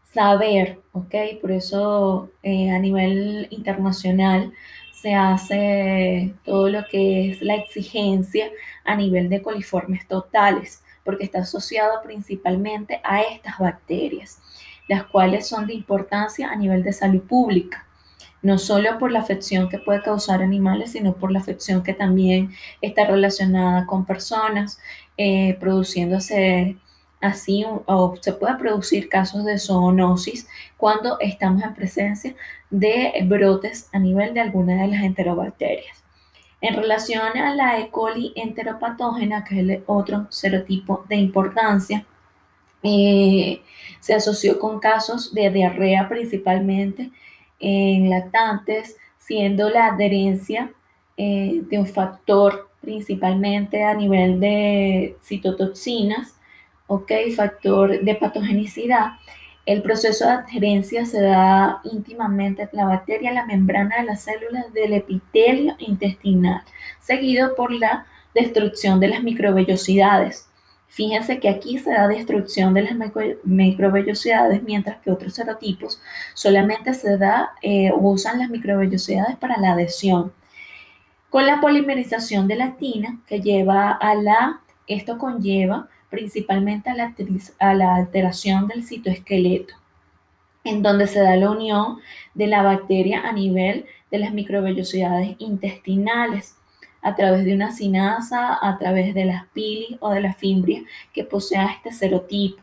saber, 0.03 0.79
¿ok? 0.91 1.15
Por 1.39 1.51
eso 1.51 2.31
eh, 2.41 2.71
a 2.71 2.79
nivel 2.79 3.47
internacional 3.51 4.51
se 4.91 5.13
hace 5.13 6.33
todo 6.43 6.69
lo 6.69 6.83
que 6.87 7.29
es 7.29 7.43
la 7.43 7.55
exigencia 7.55 8.49
a 8.85 8.95
nivel 8.95 9.29
de 9.29 9.43
coliformes 9.43 10.07
totales, 10.07 10.83
porque 11.05 11.25
está 11.25 11.41
asociado 11.41 12.01
principalmente 12.01 12.99
a 13.03 13.21
estas 13.21 13.59
bacterias, 13.59 14.39
las 14.89 15.05
cuales 15.05 15.47
son 15.47 15.67
de 15.67 15.75
importancia 15.75 16.49
a 16.49 16.55
nivel 16.55 16.83
de 16.83 16.91
salud 16.91 17.21
pública 17.21 17.87
no 18.41 18.57
solo 18.59 18.97
por 18.99 19.11
la 19.11 19.19
afección 19.19 19.67
que 19.67 19.79
puede 19.79 20.01
causar 20.01 20.41
animales, 20.41 20.91
sino 20.91 21.15
por 21.15 21.31
la 21.31 21.39
afección 21.39 21.83
que 21.83 21.93
también 21.93 22.51
está 22.81 23.05
relacionada 23.05 23.85
con 23.85 24.05
personas, 24.05 24.79
eh, 25.17 25.57
produciéndose 25.59 26.77
así 27.21 27.65
o 27.85 28.15
se 28.21 28.33
puede 28.33 28.55
producir 28.57 29.09
casos 29.09 29.43
de 29.43 29.57
zoonosis 29.57 30.47
cuando 30.77 31.17
estamos 31.19 31.63
en 31.63 31.73
presencia 31.73 32.35
de 32.69 33.13
brotes 33.25 33.89
a 33.91 33.99
nivel 33.99 34.33
de 34.33 34.41
alguna 34.41 34.81
de 34.81 34.87
las 34.87 35.03
enterobacterias. 35.03 36.03
En 36.61 36.75
relación 36.75 37.37
a 37.37 37.53
la 37.53 37.79
E. 37.79 37.89
coli 37.89 38.33
enteropatógena, 38.35 39.43
que 39.43 39.59
es 39.59 39.79
otro 39.85 40.27
serotipo 40.29 41.05
de 41.07 41.15
importancia, 41.15 42.05
eh, 42.83 43.61
se 43.99 44.13
asoció 44.13 44.59
con 44.59 44.79
casos 44.79 45.33
de 45.33 45.49
diarrea 45.49 46.07
principalmente 46.07 47.11
en 47.59 48.09
lactantes, 48.09 48.97
siendo 49.17 49.69
la 49.69 49.87
adherencia 49.87 50.71
eh, 51.17 51.61
de 51.63 51.79
un 51.79 51.87
factor 51.87 52.69
principalmente 52.87 53.83
a 53.83 53.93
nivel 53.93 54.39
de 54.39 55.17
citotoxinas, 55.21 56.35
¿ok? 56.87 57.11
Factor 57.35 57.99
de 58.01 58.15
patogenicidad. 58.15 59.07
El 59.65 59.81
proceso 59.81 60.23
de 60.25 60.31
adherencia 60.31 61.05
se 61.05 61.21
da 61.21 61.81
íntimamente 61.83 62.69
la 62.71 62.85
bacteria 62.85 63.33
la 63.33 63.45
membrana 63.45 63.97
de 63.97 64.05
las 64.05 64.21
células 64.21 64.71
del 64.71 64.93
epitelio 64.93 65.75
intestinal, 65.79 66.61
seguido 67.01 67.55
por 67.57 67.73
la 67.73 68.05
destrucción 68.33 69.01
de 69.01 69.09
las 69.09 69.21
microvellosidades. 69.21 70.47
Fíjense 70.87 71.41
que 71.41 71.49
aquí 71.49 71.79
se 71.79 71.91
da 71.91 72.07
destrucción 72.07 72.73
de 72.73 72.83
las 72.83 72.93
microvellosidades, 73.43 74.63
mientras 74.63 75.01
que 75.01 75.11
otros 75.11 75.33
serotipos 75.33 76.01
solamente 76.33 76.93
se 76.93 77.17
da 77.17 77.49
eh, 77.61 77.91
usan 77.93 78.39
las 78.39 78.49
microvellosidades 78.49 79.35
para 79.35 79.57
la 79.57 79.73
adhesión. 79.73 80.31
Con 81.29 81.45
la 81.45 81.59
polimerización 81.59 82.47
de 82.47 82.55
la 82.55 82.65
actina, 82.65 83.19
que 83.27 83.41
lleva 83.41 83.91
a 83.91 84.15
la, 84.15 84.61
esto 84.87 85.17
conlleva 85.17 85.89
principalmente 86.09 86.89
a 86.89 86.95
la, 86.95 87.13
a 87.59 87.73
la 87.73 87.95
alteración 87.95 88.67
del 88.67 88.83
citoesqueleto, 88.83 89.73
en 90.63 90.81
donde 90.81 91.07
se 91.07 91.19
da 91.19 91.35
la 91.35 91.51
unión 91.51 91.99
de 92.33 92.47
la 92.47 92.63
bacteria 92.63 93.27
a 93.27 93.33
nivel 93.33 93.85
de 94.09 94.19
las 94.19 94.31
microvellosidades 94.33 95.35
intestinales 95.39 96.55
a 97.01 97.15
través 97.15 97.45
de 97.45 97.53
una 97.53 97.71
sinasa, 97.71 98.57
a 98.61 98.77
través 98.77 99.13
de 99.13 99.25
las 99.25 99.47
pili 99.47 99.97
o 99.99 100.11
de 100.11 100.21
la 100.21 100.33
fimbria 100.33 100.83
que 101.13 101.23
posea 101.23 101.67
este 101.67 101.91
serotipo. 101.91 102.61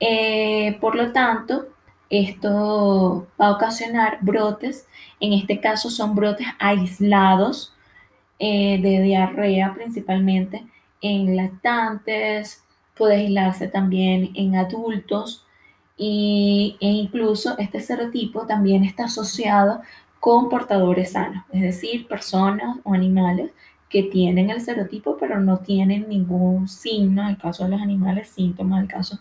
Eh, 0.00 0.76
por 0.80 0.94
lo 0.96 1.12
tanto, 1.12 1.68
esto 2.10 3.26
va 3.40 3.46
a 3.48 3.52
ocasionar 3.52 4.18
brotes, 4.20 4.86
en 5.20 5.32
este 5.32 5.60
caso 5.60 5.90
son 5.90 6.14
brotes 6.14 6.46
aislados 6.58 7.75
eh, 8.38 8.80
de 8.80 9.02
diarrea 9.02 9.74
principalmente 9.74 10.66
en 11.00 11.36
lactantes, 11.36 12.64
puede 12.96 13.16
aislarse 13.16 13.68
también 13.68 14.30
en 14.34 14.56
adultos 14.56 15.46
y, 15.96 16.76
e 16.80 16.86
incluso 16.86 17.56
este 17.58 17.80
serotipo 17.80 18.46
también 18.46 18.84
está 18.84 19.04
asociado 19.04 19.80
con 20.20 20.48
portadores 20.48 21.12
sanos, 21.12 21.44
es 21.52 21.62
decir, 21.62 22.06
personas 22.08 22.78
o 22.84 22.94
animales 22.94 23.50
que 23.88 24.02
tienen 24.02 24.50
el 24.50 24.60
serotipo 24.60 25.16
pero 25.18 25.40
no 25.40 25.58
tienen 25.58 26.08
ningún 26.08 26.68
signo, 26.68 27.22
en 27.22 27.28
el 27.28 27.38
caso 27.38 27.64
de 27.64 27.70
los 27.70 27.80
animales, 27.80 28.28
síntomas, 28.28 28.78
en 28.78 28.84
el 28.84 28.90
caso 28.90 29.20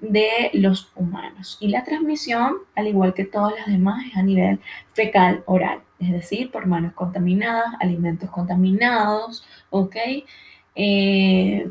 de 0.00 0.50
los 0.54 0.90
humanos. 0.96 1.58
Y 1.60 1.68
la 1.68 1.84
transmisión, 1.84 2.56
al 2.74 2.88
igual 2.88 3.14
que 3.14 3.24
todas 3.24 3.54
las 3.56 3.66
demás, 3.66 4.04
es 4.10 4.16
a 4.16 4.22
nivel 4.22 4.60
fecal 4.94 5.42
oral, 5.46 5.80
es 6.00 6.10
decir, 6.10 6.50
por 6.50 6.66
manos 6.66 6.94
contaminadas, 6.94 7.74
alimentos 7.78 8.30
contaminados, 8.30 9.44
¿ok? 9.68 9.96
Eh, 10.74 11.70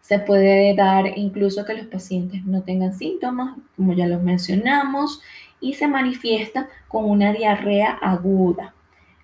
se 0.00 0.18
puede 0.20 0.74
dar 0.74 1.18
incluso 1.18 1.64
que 1.64 1.74
los 1.74 1.86
pacientes 1.86 2.44
no 2.44 2.62
tengan 2.62 2.94
síntomas, 2.94 3.56
como 3.76 3.92
ya 3.92 4.06
los 4.06 4.22
mencionamos, 4.22 5.20
y 5.60 5.74
se 5.74 5.88
manifiesta 5.88 6.68
con 6.88 7.04
una 7.04 7.32
diarrea 7.32 7.90
aguda, 7.90 8.74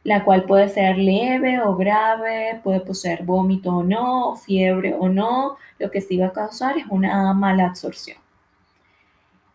la 0.04 0.24
cual 0.24 0.44
puede 0.44 0.68
ser 0.68 0.98
leve 0.98 1.60
o 1.62 1.76
grave, 1.76 2.60
puede 2.64 2.80
poseer 2.80 3.24
vómito 3.24 3.76
o 3.76 3.82
no, 3.82 4.36
fiebre 4.36 4.94
o 4.98 5.08
no, 5.08 5.56
lo 5.78 5.90
que 5.90 6.00
sí 6.00 6.18
va 6.18 6.26
a 6.26 6.32
causar 6.32 6.76
es 6.76 6.84
una 6.90 7.32
mala 7.32 7.66
absorción. 7.66 8.21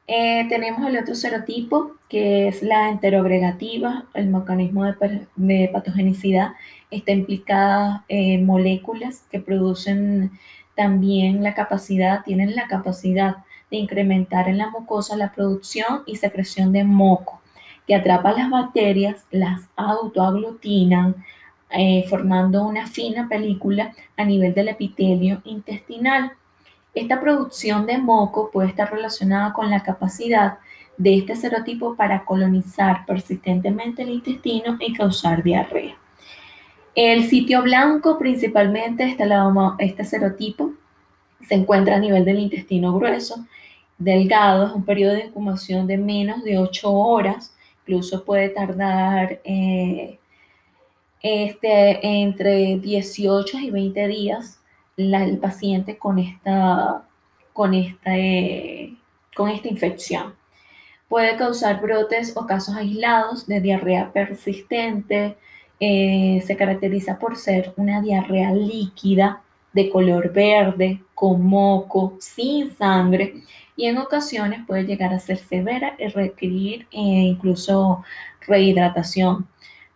Eh, 0.09 0.45
tenemos 0.47 0.87
el 0.87 0.97
otro 0.97 1.15
serotipo, 1.15 1.91
que 2.07 2.47
es 2.47 2.63
la 2.63 2.89
enterogregativa, 2.89 4.05
el 4.13 4.27
mecanismo 4.27 4.85
de, 4.85 5.69
patogenicidad 5.73 6.53
está 6.89 7.11
implicada 7.11 8.05
en 8.07 8.45
moléculas 8.45 9.25
que 9.29 9.41
producen 9.41 10.31
también 10.75 11.43
la 11.43 11.53
capacidad, 11.53 12.23
tienen 12.23 12.55
la 12.55 12.67
capacidad 12.67 13.37
de 13.69 13.77
incrementar 13.77 14.47
en 14.47 14.57
la 14.59 14.69
mucosa 14.69 15.17
la 15.17 15.33
producción 15.33 16.03
y 16.05 16.15
secreción 16.15 16.71
de 16.71 16.85
moco, 16.85 17.41
que 17.85 17.95
atrapa 17.95 18.31
las 18.31 18.49
bacterias, 18.49 19.25
las 19.31 19.67
autoaglutinan, 19.75 21.15
eh, 21.69 22.05
formando 22.07 22.65
una 22.65 22.87
fina 22.87 23.27
película 23.27 23.93
a 24.15 24.23
nivel 24.23 24.53
del 24.53 24.69
epitelio 24.69 25.41
intestinal. 25.43 26.31
Esta 26.97 27.19
producción 27.19 27.85
de 27.85 27.99
moco 27.99 28.49
puede 28.49 28.69
estar 28.69 28.91
relacionada 28.91 29.53
con 29.53 29.69
la 29.69 29.83
capacidad 29.83 30.57
de 30.97 31.15
este 31.15 31.35
serotipo 31.35 31.95
para 31.95 32.25
colonizar 32.25 33.05
persistentemente 33.05 34.01
el 34.01 34.09
intestino 34.09 34.77
y 34.79 34.93
causar 34.93 35.43
diarrea. 35.43 35.95
El 36.95 37.29
sitio 37.29 37.61
blanco, 37.61 38.17
principalmente 38.17 39.03
este, 39.03 39.29
este 39.77 40.05
serotipo, 40.05 40.73
se 41.47 41.53
encuentra 41.53 41.97
a 41.97 41.99
nivel 41.99 42.25
del 42.25 42.39
intestino 42.39 42.91
grueso, 42.97 43.45
delgado, 43.99 44.65
es 44.65 44.73
un 44.73 44.83
periodo 44.83 45.13
de 45.13 45.25
incubación 45.25 45.85
de 45.85 45.99
menos 45.99 46.43
de 46.43 46.57
8 46.57 46.91
horas, 46.91 47.55
incluso 47.81 48.25
puede 48.25 48.49
tardar 48.49 49.39
eh, 49.43 50.17
este, 51.21 52.23
entre 52.23 52.79
18 52.79 53.59
y 53.59 53.69
20 53.69 54.07
días 54.07 54.56
el 54.97 55.37
paciente 55.37 55.97
con 55.97 56.19
esta, 56.19 57.03
con, 57.53 57.73
esta, 57.73 58.11
con 59.35 59.49
esta 59.49 59.67
infección. 59.67 60.33
Puede 61.07 61.37
causar 61.37 61.81
brotes 61.81 62.35
o 62.35 62.45
casos 62.45 62.75
aislados 62.75 63.47
de 63.47 63.61
diarrea 63.61 64.11
persistente. 64.11 65.37
Eh, 65.79 66.43
se 66.45 66.57
caracteriza 66.57 67.19
por 67.19 67.37
ser 67.37 67.73
una 67.77 68.01
diarrea 68.01 68.51
líquida 68.51 69.41
de 69.73 69.89
color 69.89 70.33
verde, 70.33 71.01
con 71.13 71.45
moco, 71.45 72.17
sin 72.19 72.71
sangre 72.75 73.43
y 73.77 73.85
en 73.85 73.99
ocasiones 73.99 74.65
puede 74.65 74.85
llegar 74.85 75.13
a 75.13 75.19
ser 75.19 75.37
severa 75.37 75.95
y 75.99 76.07
requerir 76.07 76.87
eh, 76.91 76.97
incluso 76.99 78.03
rehidratación. 78.41 79.47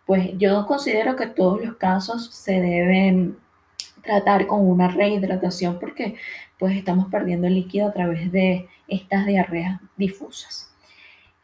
Pues 0.06 0.30
yo 0.38 0.66
considero 0.66 1.16
que 1.16 1.26
todos 1.26 1.64
los 1.64 1.76
casos 1.76 2.32
se 2.32 2.60
deben 2.60 3.36
tratar 4.02 4.46
con 4.46 4.66
una 4.66 4.88
rehidratación 4.88 5.78
porque 5.78 6.16
pues 6.58 6.76
estamos 6.76 7.08
perdiendo 7.10 7.48
líquido 7.48 7.88
a 7.88 7.92
través 7.92 8.30
de 8.30 8.68
estas 8.88 9.26
diarreas 9.26 9.80
difusas. 9.96 10.70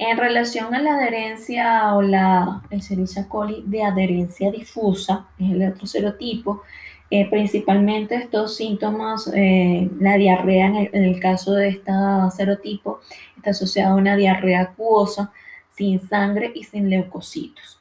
En 0.01 0.17
relación 0.17 0.75
a 0.75 0.81
la 0.81 0.95
adherencia 0.95 1.95
o 1.95 2.03
la 2.03 2.63
Escherichia 2.71 3.29
coli 3.29 3.65
de 3.67 3.83
adherencia 3.83 4.51
difusa, 4.53 5.27
es 5.39 5.51
el 5.51 5.73
otro 5.73 5.87
serotipo, 5.87 6.63
eh, 7.11 7.29
principalmente 7.29 8.15
estos 8.15 8.57
síntomas, 8.57 9.29
eh, 9.35 9.91
la 9.99 10.17
diarrea 10.17 10.67
en 10.67 10.89
el, 10.93 11.19
caso 11.19 11.55
de 11.55 11.69
este 11.69 11.91
serotipo 12.37 13.01
está 13.37 13.51
asociada 13.51 13.93
a 13.93 13.97
una 13.97 14.15
diarrea 14.15 14.61
acuosa, 14.61 15.33
sin 15.75 16.01
sangre 16.07 16.53
y 16.55 16.65
sin 16.65 16.91
leucocitos. 16.91 17.81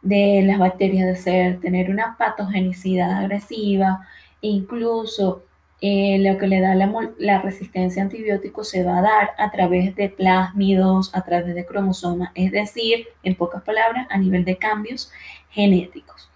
de 0.00 0.42
las 0.42 0.58
bacterias 0.58 1.06
de 1.06 1.16
ser, 1.16 1.60
tener 1.60 1.90
una 1.90 2.16
patogenicidad 2.16 3.12
agresiva, 3.12 4.06
incluso 4.40 5.42
eh, 5.80 6.18
lo 6.20 6.38
que 6.38 6.46
le 6.46 6.60
da 6.60 6.74
la, 6.74 7.42
resistencia 7.42 8.02
a 8.02 8.06
antibióticos 8.06 8.68
se 8.70 8.84
va 8.84 8.98
a 8.98 9.02
dar 9.02 9.30
a 9.38 9.50
través 9.50 9.94
de 9.96 10.08
plásmidos, 10.08 11.14
a 11.14 11.22
través 11.22 11.54
de 11.54 11.66
cromosomas, 11.66 12.30
es 12.34 12.52
decir, 12.52 13.08
en 13.22 13.34
pocas 13.34 13.62
palabras, 13.62 14.06
a 14.10 14.16
nivel 14.16 14.44
de 14.44 14.56
cambios 14.56 15.10
genéticos. 15.50 16.30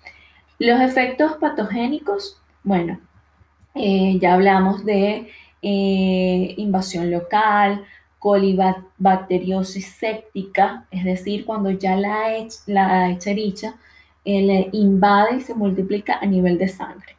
Los 0.58 0.80
efectos 0.80 1.36
patogénicos, 1.40 2.40
bueno, 2.62 3.00
eh, 3.74 4.18
ya 4.20 4.34
hablamos 4.34 4.84
de 4.84 5.30
eh, 5.62 6.54
invasión 6.56 7.10
local, 7.10 7.84
colibacteriosis 8.18 9.86
séptica, 9.86 10.86
es 10.90 11.04
decir, 11.04 11.46
cuando 11.46 11.70
ya 11.70 11.96
la, 11.96 12.34
la 12.66 13.10
hechericha 13.10 13.76
invade 14.24 15.36
y 15.36 15.40
se 15.40 15.54
multiplica 15.54 16.18
a 16.20 16.26
nivel 16.26 16.58
de 16.58 16.68
sangre. 16.68 17.17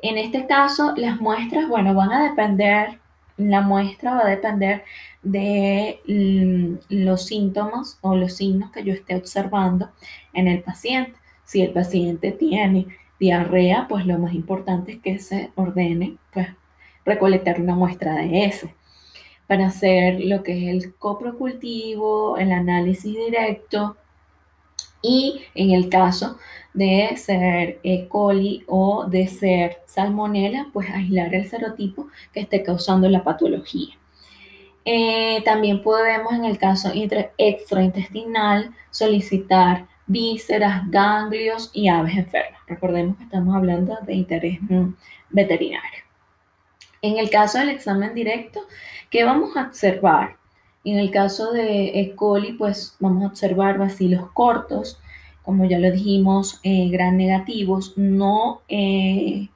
En 0.00 0.18
este 0.18 0.46
caso, 0.46 0.94
las 0.96 1.20
muestras, 1.20 1.68
bueno, 1.68 1.94
van 1.94 2.12
a 2.12 2.28
depender, 2.28 3.00
la 3.36 3.60
muestra 3.62 4.14
va 4.14 4.20
a 4.26 4.30
depender 4.30 4.84
de 5.22 6.00
mm, 6.06 6.94
los 7.04 7.26
síntomas 7.26 7.98
o 8.00 8.14
los 8.16 8.36
signos 8.36 8.70
que 8.70 8.84
yo 8.84 8.92
esté 8.92 9.16
observando 9.16 9.90
en 10.32 10.48
el 10.48 10.62
paciente. 10.62 11.14
Si 11.44 11.62
el 11.62 11.72
paciente 11.72 12.32
tiene 12.32 12.86
diarrea, 13.18 13.86
pues 13.88 14.06
lo 14.06 14.18
más 14.18 14.34
importante 14.34 14.92
es 14.92 14.98
que 15.00 15.18
se 15.18 15.50
ordene, 15.56 16.16
pues, 16.32 16.48
recolectar 17.04 17.60
una 17.60 17.74
muestra 17.74 18.14
de 18.14 18.44
ese 18.44 18.74
para 19.48 19.66
hacer 19.68 20.20
lo 20.24 20.42
que 20.42 20.52
es 20.70 20.84
el 20.84 20.94
coprocultivo, 20.94 22.36
el 22.36 22.52
análisis 22.52 23.14
directo 23.14 23.96
y 25.02 25.42
en 25.54 25.72
el 25.72 25.88
caso 25.88 26.38
de 26.74 27.16
ser 27.16 27.80
E. 27.82 28.08
coli 28.08 28.64
o 28.66 29.06
de 29.06 29.26
ser 29.26 29.78
salmonella, 29.86 30.68
pues 30.72 30.88
aislar 30.90 31.34
el 31.34 31.48
serotipo 31.48 32.08
que 32.32 32.40
esté 32.40 32.62
causando 32.62 33.08
la 33.08 33.24
patología. 33.24 33.94
Eh, 34.84 35.42
también 35.44 35.82
podemos, 35.82 36.32
en 36.32 36.44
el 36.44 36.56
caso 36.56 36.90
extraintestinal, 37.36 38.74
solicitar 38.90 39.86
vísceras, 40.06 40.90
ganglios 40.90 41.70
y 41.74 41.88
aves 41.88 42.16
enfermas. 42.16 42.60
Recordemos 42.66 43.18
que 43.18 43.24
estamos 43.24 43.54
hablando 43.54 43.98
de 44.06 44.14
interés 44.14 44.58
mm, 44.62 44.94
veterinario. 45.30 46.04
En 47.02 47.18
el 47.18 47.28
caso 47.28 47.58
del 47.58 47.68
examen 47.68 48.14
directo, 48.14 48.60
¿qué 49.10 49.24
vamos 49.24 49.56
a 49.56 49.66
observar? 49.66 50.37
En 50.88 50.98
el 50.98 51.10
caso 51.10 51.52
de 51.52 52.00
E. 52.00 52.14
coli, 52.16 52.54
pues 52.54 52.96
vamos 52.98 53.22
a 53.22 53.26
observar 53.26 53.76
vacilos 53.76 54.30
cortos, 54.32 54.98
como 55.42 55.66
ya 55.66 55.78
lo 55.78 55.90
dijimos, 55.90 56.60
eh, 56.62 56.88
gran 56.88 57.18
negativos, 57.18 57.92
no, 57.98 58.62
eh, 58.68 59.48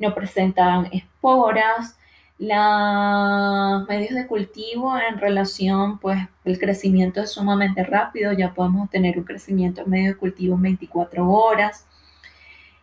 no 0.00 0.12
presentan 0.12 0.88
esporas. 0.92 1.96
Los 2.36 3.86
medios 3.88 4.14
de 4.16 4.26
cultivo 4.26 4.98
en 4.98 5.18
relación, 5.18 6.00
pues 6.00 6.18
el 6.44 6.58
crecimiento 6.58 7.20
es 7.20 7.30
sumamente 7.30 7.84
rápido, 7.84 8.32
ya 8.32 8.52
podemos 8.52 8.90
tener 8.90 9.16
un 9.18 9.24
crecimiento 9.24 9.82
en 9.82 9.90
medio 9.90 10.08
de 10.08 10.16
cultivo 10.16 10.56
en 10.56 10.62
24 10.62 11.30
horas. 11.30 11.86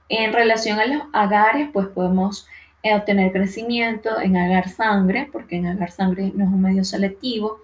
En 0.07 0.31
relación 0.31 0.79
a 0.79 0.85
los 0.85 1.03
agares, 1.11 1.67
pues 1.73 1.87
podemos 1.87 2.47
eh, 2.81 2.95
obtener 2.95 3.33
crecimiento 3.33 4.21
en 4.21 4.37
agar 4.37 4.69
sangre, 4.69 5.27
porque 5.33 5.57
en 5.57 5.67
agar 5.67 5.91
sangre 5.91 6.31
no 6.33 6.45
es 6.45 6.49
un 6.49 6.61
medio 6.61 6.85
selectivo, 6.85 7.59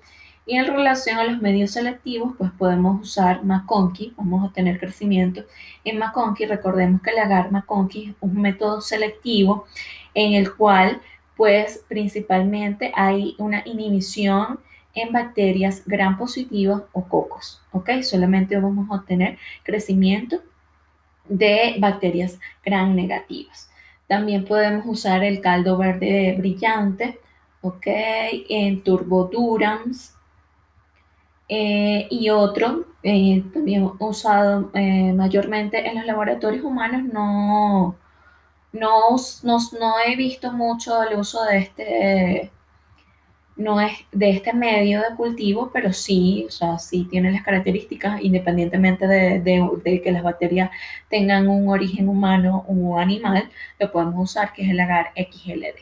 y 0.46 0.58
en 0.58 0.68
relación 0.68 1.18
a 1.18 1.24
los 1.24 1.42
medios 1.42 1.72
selectivos, 1.72 2.36
pues 2.38 2.52
podemos 2.52 3.02
usar 3.02 3.44
McConkey, 3.44 4.14
vamos 4.16 4.44
a 4.44 4.46
obtener 4.48 4.80
crecimiento 4.80 5.44
en 5.84 5.98
McConkey. 5.98 6.46
Recordemos 6.46 7.02
que 7.02 7.10
el 7.10 7.20
agar 7.20 7.52
McConkey 7.52 8.10
es 8.10 8.16
un 8.22 8.40
método 8.40 8.82
selectivo 8.82 9.66
en 10.14 10.34
el 10.34 10.54
cual, 10.54 11.02
pues 11.36 11.84
principalmente 11.88 12.92
hay 12.96 13.36
una 13.40 13.64
inhibición 13.66 14.60
en 14.94 15.12
bacterias 15.12 15.84
gram 15.86 16.18
positivas 16.18 16.84
o 16.94 17.04
cocos, 17.04 17.62
¿ok? 17.72 18.02
Solamente 18.02 18.58
vamos 18.58 18.90
a 18.90 18.96
obtener 18.96 19.38
crecimiento 19.64 20.42
de 21.28 21.76
bacterias 21.80 22.40
gram 22.64 22.96
negativas. 22.96 23.70
También 24.08 24.46
podemos 24.46 24.86
usar 24.86 25.24
el 25.24 25.42
caldo 25.42 25.78
verde 25.78 26.36
brillante, 26.38 27.20
¿ok? 27.62 27.88
En 28.48 28.84
turbodurans, 28.84 30.15
eh, 31.48 32.08
y 32.10 32.30
otro, 32.30 32.86
eh, 33.04 33.44
también 33.54 33.92
usado 34.00 34.72
eh, 34.74 35.14
mayormente 35.14 35.88
en 35.88 35.96
los 35.96 36.06
laboratorios 36.06 36.64
humanos, 36.66 37.04
no, 37.04 37.96
no, 38.74 39.16
no, 39.44 39.96
he 40.06 40.16
visto 40.16 40.52
mucho 40.52 41.04
el 41.04 41.20
uso 41.20 41.44
de 41.46 41.58
este, 41.60 42.52
no 43.56 43.80
es 43.80 43.94
de 44.12 44.32
este 44.32 44.54
medio 44.54 45.02
de 45.02 45.16
cultivo, 45.16 45.72
pero 45.72 45.94
sí, 45.94 46.46
o 46.48 46.52
sea, 46.52 46.80
sí 46.80 47.08
tiene 47.10 47.32
las 47.32 47.44
características, 47.44 48.22
independientemente 48.22 49.08
de, 49.08 49.40
de, 49.40 50.02
que 50.02 50.12
las 50.12 50.24
bacterias 50.24 50.72
tengan 51.10 51.48
un 51.48 51.70
origen 51.70 52.10
humano 52.10 52.66
o 52.68 52.98
animal, 53.00 53.50
lo 53.80 53.92
podemos 53.92 54.32
usar, 54.32 54.54
que 54.54 54.64
es 54.64 54.70
el 54.72 54.80
agar 54.80 55.12
XLD. 55.16 55.78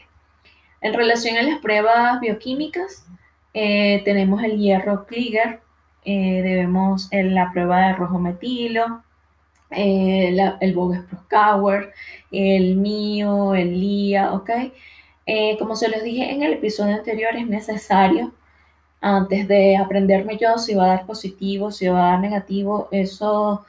En 0.82 0.94
relación 0.94 1.38
a 1.38 1.44
las 1.44 1.60
pruebas 1.60 2.20
bioquímicas, 2.20 3.08
eh, 3.54 4.02
tenemos 4.04 4.44
el 4.44 4.58
hierro 4.58 5.06
Kliger, 5.06 5.62
eh, 6.06 6.42
debemos 6.44 7.10
la 7.12 7.52
prueba 7.52 7.88
de 7.88 7.94
rojo 7.94 8.20
metilo, 8.20 9.04
eh, 9.72 10.36
el 10.60 10.74
Bogus 10.74 11.00
Proskauer, 11.10 11.94
el 12.32 12.76
mío, 12.76 13.56
el 13.56 13.80
LIA, 13.80 14.34
¿ok? 14.34 14.50
como 15.58 15.76
se 15.78 15.88
los 15.88 16.04
dije 16.04 16.32
en 16.32 16.44
el 16.44 16.54
episodio 16.54 16.96
anterior, 16.96 17.34
es 17.36 17.48
necesario 17.48 18.34
antes 19.00 19.48
de 19.48 19.78
aprenderme 19.78 20.38
yo 20.38 20.58
si 20.58 20.76
va 20.76 20.86
a 20.86 20.88
dar 20.88 21.06
positivo, 21.06 21.72
si 21.72 21.88
va 21.88 22.08
a 22.08 22.12
dar 22.12 22.20
negativo, 22.20 22.90
eso, 22.92 23.66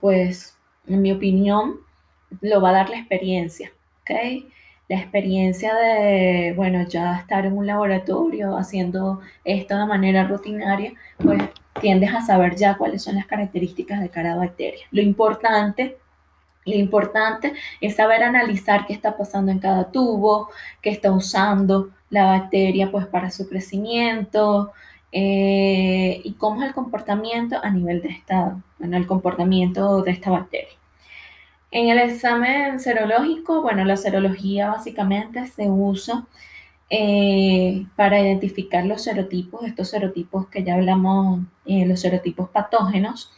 pues, 0.00 0.58
en 0.88 1.02
mi 1.02 1.12
opinión, 1.12 1.76
lo 2.40 2.60
va 2.60 2.70
a 2.70 2.72
dar 2.72 2.90
la 2.90 2.98
experiencia, 2.98 3.72
¿ok? 4.00 4.10
La 4.88 4.98
experiencia 4.98 5.74
de, 5.74 6.54
bueno, 6.56 6.86
ya 6.88 7.18
estar 7.18 7.44
en 7.46 7.56
un 7.58 7.66
laboratorio 7.66 8.56
haciendo 8.56 9.20
esto 9.44 9.76
de 9.78 9.86
manera 9.86 10.26
rutinaria, 10.26 10.92
pues 11.18 11.42
tiendes 11.80 12.14
a 12.14 12.22
saber 12.22 12.56
ya 12.56 12.76
cuáles 12.76 13.02
son 13.02 13.16
las 13.16 13.26
características 13.26 14.00
de 14.00 14.08
cada 14.10 14.36
bacteria. 14.36 14.86
Lo 14.92 15.02
importante, 15.02 15.98
lo 16.64 16.74
importante 16.74 17.54
es 17.80 17.96
saber 17.96 18.22
analizar 18.22 18.86
qué 18.86 18.92
está 18.92 19.16
pasando 19.16 19.50
en 19.52 19.58
cada 19.58 19.90
tubo, 19.90 20.50
qué 20.80 20.90
está 20.90 21.10
usando 21.12 21.90
la 22.10 22.26
bacteria 22.26 22.90
pues 22.90 23.06
para 23.06 23.30
su 23.30 23.48
crecimiento, 23.48 24.72
eh, 25.12 26.20
y 26.24 26.34
cómo 26.34 26.62
es 26.62 26.68
el 26.68 26.74
comportamiento 26.74 27.58
a 27.62 27.70
nivel 27.70 28.02
de 28.02 28.08
estado, 28.08 28.62
bueno, 28.78 28.96
el 28.96 29.06
comportamiento 29.06 30.02
de 30.02 30.10
esta 30.10 30.30
bacteria. 30.30 30.76
En 31.70 31.88
el 31.88 31.98
examen 31.98 32.80
serológico, 32.80 33.62
bueno, 33.62 33.84
la 33.84 33.96
serología 33.96 34.70
básicamente 34.70 35.46
se 35.46 35.68
usa 35.68 36.26
eh, 36.88 37.86
para 37.96 38.20
identificar 38.20 38.84
los 38.86 39.02
serotipos, 39.02 39.64
estos 39.64 39.90
serotipos 39.90 40.46
que 40.48 40.62
ya 40.62 40.74
hablamos, 40.74 41.40
eh, 41.66 41.84
los 41.86 42.00
serotipos 42.00 42.48
patógenos. 42.50 43.32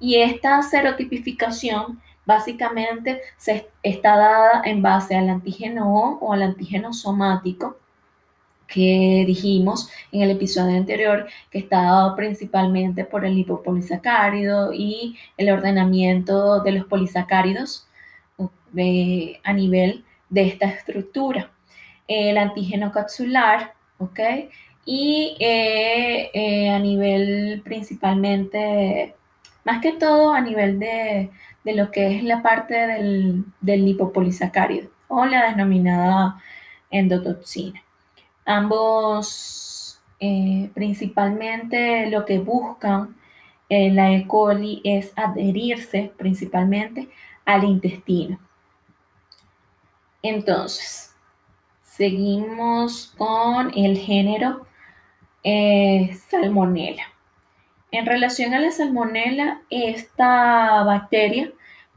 Y 0.00 0.16
esta 0.16 0.62
serotipificación 0.62 2.00
básicamente 2.26 3.20
se, 3.36 3.68
está 3.82 4.16
dada 4.16 4.62
en 4.64 4.82
base 4.82 5.14
al 5.16 5.28
antígeno 5.28 5.94
O 5.94 6.18
o 6.20 6.32
al 6.32 6.42
antígeno 6.42 6.92
somático 6.92 7.76
que 8.66 9.24
dijimos 9.26 9.90
en 10.12 10.22
el 10.22 10.30
episodio 10.30 10.76
anterior, 10.76 11.26
que 11.50 11.58
está 11.58 11.82
dado 11.82 12.16
principalmente 12.16 13.04
por 13.04 13.24
el 13.24 13.34
lipopolisacárido 13.34 14.72
y 14.72 15.16
el 15.36 15.50
ordenamiento 15.50 16.62
de 16.62 16.72
los 16.72 16.84
polisacáridos 16.86 17.86
a 19.44 19.52
nivel 19.52 20.04
de 20.28 20.42
esta 20.48 20.66
estructura. 20.66 21.50
El 22.08 22.38
antígeno 22.38 22.92
capsular, 22.92 23.74
¿ok? 23.98 24.20
Y 24.84 25.36
eh, 25.40 26.30
eh, 26.34 26.70
a 26.70 26.78
nivel 26.78 27.62
principalmente, 27.64 29.14
más 29.64 29.80
que 29.80 29.92
todo 29.92 30.32
a 30.32 30.40
nivel 30.40 30.78
de, 30.78 31.30
lo 31.64 31.90
que 31.90 32.16
es 32.16 32.24
la 32.24 32.42
parte 32.42 32.74
del, 32.74 33.44
del 33.60 33.84
lipopolisacárido 33.84 34.90
o 35.08 35.24
la 35.24 35.50
denominada 35.50 36.40
endotoxina. 36.90 37.83
Ambos 38.44 40.00
eh, 40.20 40.70
principalmente 40.74 42.08
lo 42.10 42.24
que 42.24 42.38
buscan 42.38 43.16
en 43.68 43.96
la 43.96 44.12
E. 44.12 44.26
coli 44.26 44.80
es 44.84 45.12
adherirse 45.16 46.12
principalmente 46.16 47.08
al 47.44 47.64
intestino. 47.64 48.38
Entonces, 50.22 51.14
seguimos 51.82 53.14
con 53.18 53.72
el 53.76 53.98
género 53.98 54.66
eh, 55.42 56.16
salmonella. 56.28 57.04
En 57.90 58.06
relación 58.06 58.54
a 58.54 58.60
la 58.60 58.70
salmonella, 58.70 59.60
esta 59.70 60.82
bacteria, 60.84 61.52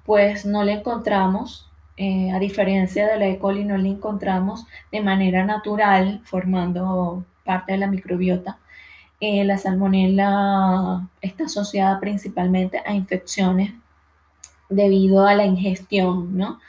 pues 0.06 0.46
no 0.46 0.64
la 0.64 0.74
encontramos 0.74 1.67
eh, 1.98 2.32
a 2.32 2.40
diferencia 2.40 3.08
de 3.08 3.18
la 3.18 3.28
E. 3.28 3.40
coli, 3.40 3.66
no 3.66 3.76
la 3.78 3.88
encontramos 3.88 4.68
de 4.92 5.02
manera 5.02 5.44
natural 5.46 6.22
formando 6.26 7.26
parte 7.44 7.72
de 7.74 7.80
la 7.80 7.88
microbiota. 7.88 8.60
Eh, 9.20 9.44
la 9.46 9.58
salmonela 9.58 11.10
está 11.22 11.46
asociada 11.46 12.00
principalmente 12.00 12.82
a 12.86 12.94
infecciones 12.94 13.74
debido 14.70 15.26
a 15.26 15.34
la 15.36 15.46
ingestión, 15.46 16.38
¿no? 16.38 16.60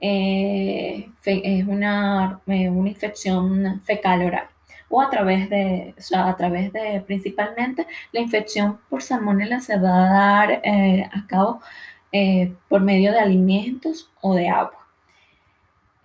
Eh, 0.00 1.10
es 1.24 1.66
una, 1.66 2.40
una 2.46 2.88
infección 2.88 3.80
fecal 3.84 4.22
oral 4.22 4.48
o 4.88 5.00
a 5.00 5.10
través 5.10 5.48
de, 5.50 5.94
a 6.14 6.36
través 6.36 6.72
de 6.72 7.02
principalmente 7.06 7.86
la 8.12 8.20
infección 8.20 8.78
por 8.90 9.02
salmonela 9.02 9.60
se 9.60 9.78
va 9.78 10.04
a 10.04 10.48
dar 10.48 10.62
a 11.12 11.26
cabo 11.26 11.60
eh, 12.18 12.54
por 12.70 12.80
medio 12.80 13.12
de 13.12 13.18
alimentos 13.18 14.10
o 14.22 14.34
de 14.34 14.48
agua. 14.48 14.86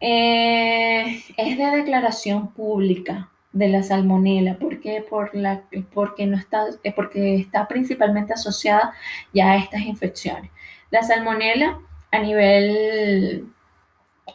Eh, 0.02 1.24
es 1.38 1.58
de 1.58 1.71
declaración 1.78 2.50
pública 2.50 3.30
de 3.54 3.69
la 3.69 3.82
salmonela, 3.82 4.58
porque, 4.60 5.06
por 5.10 5.34
la, 5.34 5.63
porque, 5.93 6.26
no 6.28 6.36
está, 6.36 6.65
eh, 6.84 6.91
porque 6.93 7.36
está 7.36 7.65
principalmente 7.65 8.34
asociada 8.34 8.93
ya 9.34 9.52
a 9.52 9.56
estas 9.56 9.84
infecciones. 9.84 10.52
La 10.89 11.02
salmonela 11.02 11.80
a 12.12 12.19
nivel 12.19 13.47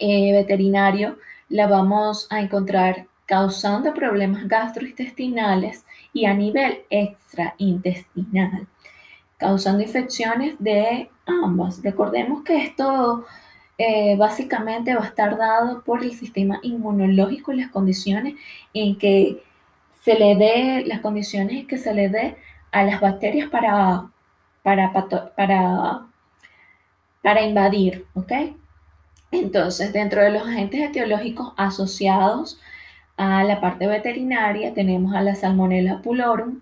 veterinario 0.00 1.18
la 1.50 1.66
vamos 1.66 2.26
a 2.30 2.40
encontrar 2.40 3.06
causando 3.26 3.92
problemas 3.92 4.48
gastrointestinales 4.48 5.84
y 6.14 6.24
a 6.24 6.32
nivel 6.32 6.84
extraintestinal 6.88 8.66
causando 9.36 9.82
infecciones 9.82 10.56
de 10.58 11.10
ambas. 11.26 11.82
Recordemos 11.82 12.42
que 12.42 12.62
esto 12.64 13.24
eh, 13.78 14.16
básicamente 14.16 14.94
va 14.94 15.02
a 15.02 15.08
estar 15.08 15.36
dado 15.36 15.82
por 15.84 16.02
el 16.02 16.12
sistema 16.12 16.58
inmunológico 16.62 17.52
y 17.52 17.60
las 17.60 17.70
condiciones 17.70 18.34
en 18.72 18.96
que 18.98 19.42
se 20.02 20.18
le 20.18 20.36
dé, 20.36 20.84
las 20.86 21.00
condiciones 21.00 21.66
que 21.66 21.78
se 21.78 21.92
le 21.92 22.08
dé 22.08 22.36
a 22.72 22.84
las 22.84 23.00
bacterias 23.00 23.48
para, 23.50 24.10
para, 24.62 24.92
para, 25.36 26.06
para 27.22 27.42
invadir, 27.42 28.06
¿ok? 28.14 28.32
Entonces, 29.32 29.92
dentro 29.92 30.22
de 30.22 30.30
los 30.30 30.46
agentes 30.46 30.80
etiológicos 30.80 31.52
asociados 31.56 32.60
a 33.16 33.44
la 33.44 33.60
parte 33.60 33.86
veterinaria 33.86 34.74
tenemos 34.74 35.14
a 35.14 35.22
la 35.22 35.34
Salmonella 35.34 36.00
pulorum, 36.02 36.60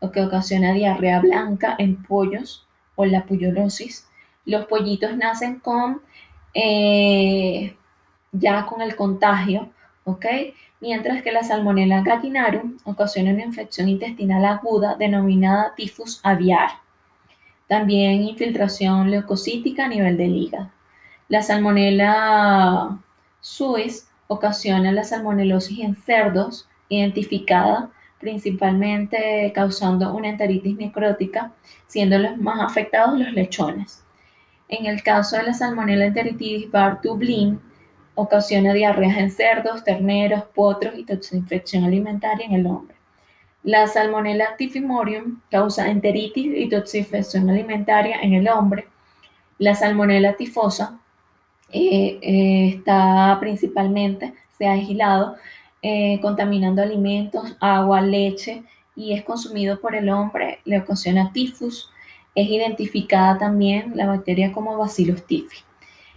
lo 0.00 0.12
que 0.12 0.22
ocasiona 0.22 0.72
diarrea 0.72 1.20
blanca 1.20 1.74
en 1.78 2.02
pollos 2.02 2.66
o 2.94 3.04
la 3.04 3.24
puyolosis. 3.24 4.08
Los 4.44 4.66
pollitos 4.66 5.16
nacen 5.16 5.58
con 5.60 6.00
eh, 6.54 7.76
ya 8.32 8.66
con 8.66 8.80
el 8.80 8.96
contagio, 8.96 9.70
¿ok? 10.04 10.26
Mientras 10.80 11.22
que 11.22 11.32
la 11.32 11.42
Salmonella 11.42 12.02
gallinarum 12.02 12.78
ocasiona 12.84 13.32
una 13.32 13.44
infección 13.44 13.88
intestinal 13.88 14.44
aguda 14.44 14.94
denominada 14.96 15.74
tifus 15.74 16.20
aviar. 16.22 16.70
También 17.66 18.22
infiltración 18.22 19.10
leucocítica 19.10 19.86
a 19.86 19.88
nivel 19.88 20.16
del 20.16 20.36
hígado. 20.36 20.70
La 21.28 21.42
Salmonella 21.42 22.98
suis 23.40 24.08
ocasiona 24.28 24.92
la 24.92 25.04
salmonelosis 25.04 25.80
en 25.80 25.94
cerdos, 25.96 26.68
identificada 26.88 27.90
principalmente 28.18 29.52
causando 29.54 30.14
una 30.14 30.28
enteritis 30.28 30.76
necrótica, 30.76 31.52
siendo 31.86 32.18
los 32.18 32.36
más 32.38 32.60
afectados 32.60 33.18
los 33.18 33.32
lechones. 33.32 34.02
En 34.68 34.86
el 34.86 35.02
caso 35.02 35.36
de 35.36 35.44
la 35.44 35.54
salmonella 35.54 36.06
enteritis 36.06 36.70
Bartholin, 36.70 37.60
ocasiona 38.14 38.72
diarreas 38.72 39.18
en 39.18 39.30
cerdos, 39.30 39.84
terneros, 39.84 40.44
potros 40.54 40.98
y 40.98 41.04
toxinfección 41.04 41.84
alimentaria 41.84 42.46
en 42.46 42.54
el 42.54 42.66
hombre. 42.66 42.96
La 43.62 43.86
salmonella 43.86 44.56
tifimorium 44.56 45.40
causa 45.50 45.88
enteritis 45.88 46.52
y 46.56 46.68
toxinfección 46.68 47.50
alimentaria 47.50 48.20
en 48.22 48.34
el 48.34 48.48
hombre. 48.48 48.86
La 49.58 49.74
salmonella 49.74 50.36
tifosa 50.36 50.98
eh, 51.72 52.18
eh, 52.22 52.68
está 52.76 53.36
principalmente, 53.40 54.34
se 54.56 54.66
ha 54.66 54.72
aislado 54.72 55.36
eh, 55.88 56.18
contaminando 56.20 56.82
alimentos, 56.82 57.56
agua, 57.60 58.00
leche 58.00 58.64
y 58.96 59.12
es 59.12 59.22
consumido 59.22 59.78
por 59.78 59.94
el 59.94 60.08
hombre, 60.08 60.58
le 60.64 60.80
ocasiona 60.80 61.30
tifus. 61.32 61.92
Es 62.34 62.48
identificada 62.48 63.38
también 63.38 63.92
la 63.94 64.08
bacteria 64.08 64.52
como 64.52 64.76
Bacillus 64.76 65.24
tifi. 65.28 65.58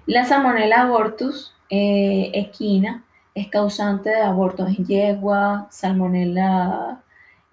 La 0.08 0.26
Salmonella 0.26 0.82
abortus 0.82 1.54
eh, 1.70 2.32
equina 2.34 3.04
es 3.36 3.48
causante 3.50 4.10
de 4.10 4.24
abortos 4.24 4.70
en 4.70 4.88
yegua, 4.88 5.68
Salmonella 5.70 7.04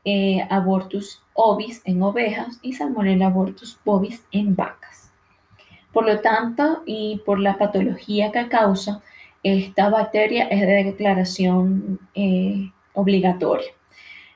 eh, 0.03 0.41
abortus 0.49 1.23
ovis 1.35 1.83
en 1.85 2.03
ovejas 2.03 2.59
y 2.63 2.73
Salmonella 2.73 3.27
abortus 3.27 3.79
bovis 3.85 4.25
en 4.33 4.57
vacas. 4.57 5.13
Por 5.93 6.07
lo 6.07 6.21
tanto, 6.21 6.83
y 6.87 7.21
por 7.27 7.41
la 7.41 7.59
patología 7.59 8.33
que 8.33 8.49
causa, 8.49 9.03
esta 9.47 9.89
bacteria 9.89 10.49
es 10.49 10.61
de 10.61 10.85
declaración 10.85 12.01
eh, 12.15 12.71
obligatoria. 12.95 13.69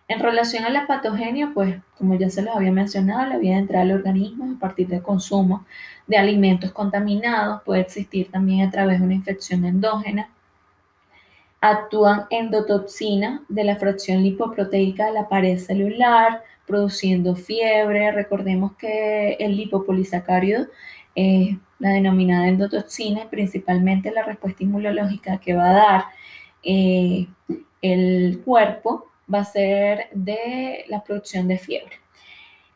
En 0.07 0.21
relación 0.21 0.65
a 0.65 0.71
la 0.71 0.87
patogenia, 0.87 1.51
pues 1.53 1.77
como 1.97 2.15
ya 2.17 2.31
se 2.31 2.43
los 2.43 2.55
había 2.55 2.73
mencionado, 2.73 3.29
la 3.29 3.39
vía 3.39 3.55
de 3.55 3.61
entrada 3.61 3.85
al 3.85 3.93
organismo 3.93 4.55
a 4.57 4.59
partir 4.59 4.89
del 4.89 5.03
consumo 5.03 5.65
de 6.07 6.17
alimentos 6.17 6.73
contaminados 6.73 7.63
puede 7.63 7.83
existir 7.83 8.31
también 8.31 8.67
a 8.67 8.71
través 8.71 8.99
de 8.99 9.05
una 9.05 9.15
infección 9.15 9.65
endógena. 9.65 10.31
Actúan 11.61 12.27
endotoxina 12.31 13.43
de 13.49 13.65
la 13.65 13.77
fracción 13.77 14.23
lipoproteica 14.23 15.07
de 15.07 15.13
la 15.13 15.29
pared 15.29 15.59
celular, 15.59 16.43
produciendo 16.67 17.35
fiebre. 17.35 18.13
Recordemos 18.13 18.73
que 18.77 19.35
el 19.35 19.57
lipopolisacárido 19.57 20.67
la 21.15 21.91
denominada 21.91 22.49
endotoxina 22.49 23.29
principalmente 23.29 24.11
la 24.11 24.23
respuesta 24.23 24.63
inmunológica 24.63 25.39
que 25.39 25.55
va 25.55 25.71
a 25.71 25.73
dar 25.73 26.05
eh, 26.63 27.27
el 27.83 28.43
cuerpo 28.45 29.09
va 29.33 29.41
a 29.41 29.45
ser 29.45 30.09
de 30.13 30.85
la 30.89 31.03
producción 31.03 31.49
de 31.49 31.59
fiebre. 31.59 32.01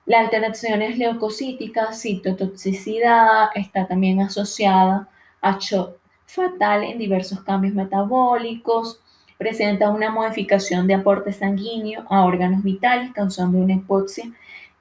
La 0.06 0.20
alteración 0.20 0.82
es 0.82 0.98
leucocítica, 0.98 1.92
citotoxicidad, 1.92 3.48
está 3.54 3.86
también 3.86 4.20
asociada 4.20 5.08
a 5.40 5.58
shock 5.58 5.96
fatal 6.26 6.84
en 6.84 6.98
diversos 6.98 7.40
cambios 7.42 7.74
metabólicos, 7.74 9.00
presenta 9.38 9.90
una 9.90 10.10
modificación 10.10 10.86
de 10.86 10.94
aporte 10.94 11.32
sanguíneo 11.32 12.04
a 12.08 12.24
órganos 12.24 12.62
vitales, 12.62 13.12
causando 13.12 13.58
una 13.58 13.74
hipoxia 13.74 14.30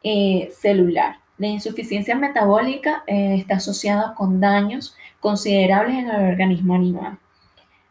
eh, 0.04 0.50
celular. 0.52 1.23
La 1.38 1.48
insuficiencia 1.48 2.16
metabólica 2.16 3.04
eh, 3.08 3.36
está 3.36 3.56
asociada 3.56 4.14
con 4.16 4.40
daños 4.40 4.96
considerables 5.20 5.98
en 5.98 6.10
el 6.10 6.32
organismo 6.32 6.76
animal. 6.76 7.18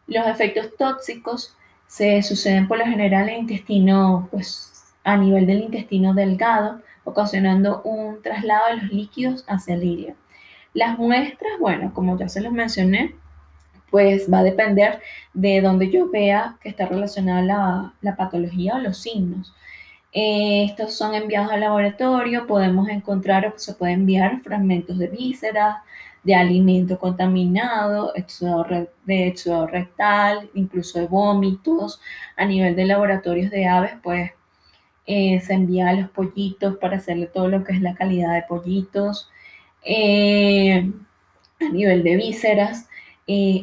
Los 0.07 0.27
efectos 0.27 0.69
tóxicos 0.77 1.55
se 1.87 2.21
suceden 2.23 2.67
por 2.67 2.77
lo 2.77 2.85
general 2.85 3.29
en 3.29 3.35
el 3.35 3.41
intestino, 3.41 4.27
pues 4.31 4.93
a 5.03 5.17
nivel 5.17 5.45
del 5.45 5.63
intestino 5.63 6.13
delgado, 6.13 6.81
ocasionando 7.03 7.81
un 7.83 8.21
traslado 8.21 8.67
de 8.67 8.81
los 8.81 8.91
líquidos 8.91 9.43
hacia 9.47 9.75
el 9.75 9.83
hígado. 9.83 10.17
Las 10.73 10.97
muestras, 10.97 11.53
bueno, 11.59 11.93
como 11.93 12.17
ya 12.17 12.29
se 12.29 12.41
los 12.41 12.51
mencioné, 12.51 13.13
pues 13.91 14.31
va 14.31 14.39
a 14.39 14.43
depender 14.43 15.01
de 15.33 15.61
donde 15.61 15.91
yo 15.91 16.09
vea 16.09 16.57
que 16.61 16.69
está 16.69 16.87
relacionada 16.87 17.41
la, 17.43 17.93
la 18.01 18.15
patología 18.15 18.75
o 18.75 18.79
los 18.79 18.97
signos. 18.97 19.53
Eh, 20.13 20.65
estos 20.65 20.95
son 20.95 21.15
enviados 21.15 21.51
al 21.51 21.61
laboratorio, 21.61 22.45
podemos 22.45 22.87
encontrar 22.89 23.47
o 23.47 23.57
se 23.57 23.73
puede 23.73 23.93
enviar 23.93 24.41
fragmentos 24.41 24.99
de 24.99 25.07
vísceras, 25.07 25.77
de 26.23 26.35
alimento 26.35 26.99
contaminado, 26.99 28.13
de 28.13 29.27
éxodo 29.27 29.67
rectal, 29.67 30.49
incluso 30.53 30.99
de 30.99 31.07
vómitos. 31.07 31.99
A 32.37 32.45
nivel 32.45 32.75
de 32.75 32.85
laboratorios 32.85 33.51
de 33.51 33.67
aves, 33.67 33.93
pues 34.03 34.31
eh, 35.07 35.39
se 35.41 35.53
envía 35.53 35.89
a 35.89 35.93
los 35.93 36.09
pollitos 36.11 36.77
para 36.77 36.97
hacerle 36.97 37.27
todo 37.27 37.47
lo 37.49 37.63
que 37.63 37.73
es 37.73 37.81
la 37.81 37.95
calidad 37.95 38.33
de 38.35 38.43
pollitos. 38.43 39.29
Eh, 39.83 40.91
a 41.59 41.69
nivel 41.69 42.03
de 42.03 42.15
vísceras, 42.17 42.87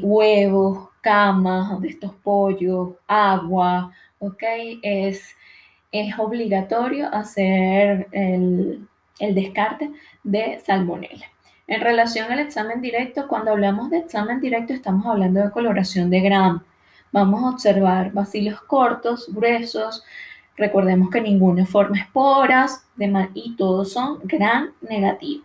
huevos, 0.03 0.89
camas 1.01 1.81
de 1.81 1.89
estos 1.89 2.15
pollos, 2.17 2.91
agua, 3.07 3.93
¿ok? 4.19 4.43
Es 4.83 5.37
es 5.93 6.19
obligatorio 6.19 7.13
hacer 7.13 8.09
el, 8.13 8.87
descarte 9.19 9.91
de 10.23 10.61
salmonella. 10.65 11.27
En 11.67 11.81
relación 11.81 12.31
al 12.33 12.41
examen 12.41 12.81
directo, 12.81 13.29
cuando 13.29 13.53
hablamos 13.53 13.91
de 13.91 13.99
examen 13.99 14.41
directo 14.41 14.73
estamos 14.73 15.07
hablando 15.07 15.41
de 15.41 15.51
coloración 15.51 16.11
de 16.11 16.21
Gram. 16.21 16.63
Vamos 17.13 17.45
a 17.45 17.51
observar 17.51 18.13
bacilos 18.13 18.61
cortos, 18.63 19.33
gruesos. 19.33 20.05
Recordemos 20.57 21.11
que 21.11 21.21
ninguno 21.21 21.65
forma 21.67 22.01
esporas 22.01 22.85
y 23.35 23.57
todos 23.57 23.93
son 23.93 24.19
Gram 24.25 24.73
negativo. 24.81 25.45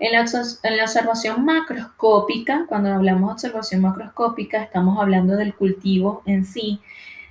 En 0.00 0.12
la, 0.12 0.24
en 0.64 0.76
la, 0.76 0.84
observación 0.84 1.44
macroscópica, 1.44 2.66
cuando 2.68 2.92
hablamos 2.92 3.28
de 3.28 3.32
observación 3.34 3.82
macroscópica, 3.82 4.62
estamos 4.62 4.98
hablando 4.98 5.36
del 5.36 5.54
cultivo 5.54 6.22
en 6.26 6.44
sí. 6.44 6.80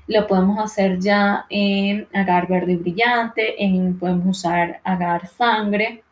Lo 0.08 0.28
podemos 0.28 0.60
hacer 0.60 1.00
ya 1.00 1.46
en 1.50 2.08
agar 2.14 2.48
verde 2.48 2.76
brillante, 2.76 3.64
en, 3.64 3.98
podemos 3.98 4.38
usar 4.38 4.82
agar 4.84 5.28
sangre. 5.28 6.04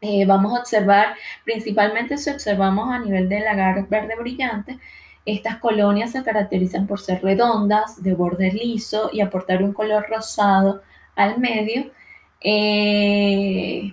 Eh, 0.00 0.24
vamos 0.26 0.54
a 0.56 0.60
observar, 0.60 1.16
principalmente 1.44 2.18
si 2.18 2.30
observamos 2.30 2.90
a 2.92 2.98
nivel 2.98 3.28
del 3.28 3.46
agar 3.46 3.88
verde 3.88 4.14
brillante, 4.18 4.78
estas 5.26 5.58
colonias 5.58 6.12
se 6.12 6.22
caracterizan 6.22 6.86
por 6.86 7.00
ser 7.00 7.22
redondas, 7.22 8.02
de 8.02 8.14
borde 8.14 8.52
liso 8.52 9.10
y 9.12 9.20
aportar 9.20 9.62
un 9.62 9.72
color 9.72 10.06
rosado 10.08 10.82
al 11.16 11.38
medio. 11.38 11.90
Eh, 12.40 13.92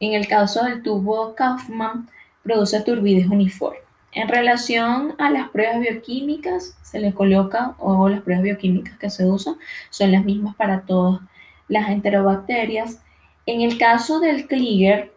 en 0.00 0.14
el 0.14 0.28
caso 0.28 0.64
del 0.64 0.82
tubo 0.82 1.34
Kaufman, 1.34 2.08
produce 2.44 2.80
turbidez 2.82 3.26
uniforme. 3.26 3.81
En 4.12 4.28
relación 4.28 5.14
a 5.18 5.30
las 5.30 5.48
pruebas 5.48 5.80
bioquímicas, 5.80 6.76
se 6.82 7.00
le 7.00 7.14
coloca, 7.14 7.74
o 7.78 8.08
las 8.10 8.20
pruebas 8.20 8.44
bioquímicas 8.44 8.98
que 8.98 9.08
se 9.08 9.24
usan, 9.24 9.56
son 9.88 10.12
las 10.12 10.24
mismas 10.24 10.54
para 10.54 10.82
todas 10.82 11.22
las 11.68 11.88
enterobacterias. 11.88 13.02
En 13.46 13.62
el 13.62 13.78
caso 13.78 14.20
del 14.20 14.46
Kliger, 14.46 15.14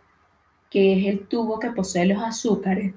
que 0.70 1.00
es 1.00 1.08
el 1.08 1.28
tubo 1.28 1.60
que 1.60 1.72
posee 1.72 2.06
los 2.06 2.24
azúcares, 2.24 2.94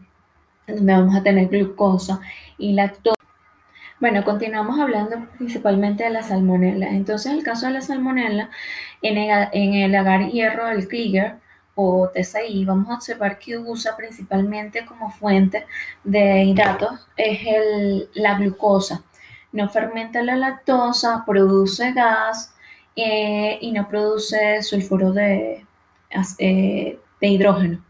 donde 0.69 0.93
vamos 0.93 1.17
a 1.17 1.23
tener 1.23 1.49
glucosa 1.49 2.21
y 2.59 2.73
lactosa. 2.73 3.17
Bueno, 4.01 4.23
continuamos 4.25 4.79
hablando 4.79 5.27
principalmente 5.37 6.05
de 6.05 6.11
la 6.11 6.23
salmonella. 6.23 6.91
Entonces, 6.91 7.33
el 7.33 7.43
caso 7.43 7.67
de 7.67 7.73
la 7.73 7.81
salmonella, 7.81 8.51
en 9.03 9.19
el, 9.19 9.95
agar 9.97 10.29
hierro 10.31 10.67
del 10.67 10.87
Kliger 10.87 11.37
o 11.81 12.11
TSI, 12.13 12.65
vamos 12.65 12.91
a 12.91 12.95
observar 12.95 13.39
que 13.39 13.57
usa 13.57 13.97
principalmente 13.97 14.85
como 14.85 15.13
fuente 15.13 15.65
de 16.03 16.43
hidratos 16.43 17.07
es 17.17 17.39
el, 17.47 18.11
la 18.15 18.37
glucosa. 18.37 19.05
No 19.53 19.69
fermenta 19.69 20.21
la 20.23 20.35
lactosa, 20.35 21.23
produce 21.25 21.93
gas 21.93 22.53
eh, 22.97 23.59
y 23.61 23.71
no 23.71 23.87
produce 23.89 24.61
sulfuro 24.63 25.13
de, 25.13 25.65
eh, 26.39 26.99
de 27.21 27.27
hidrógeno. 27.29 27.85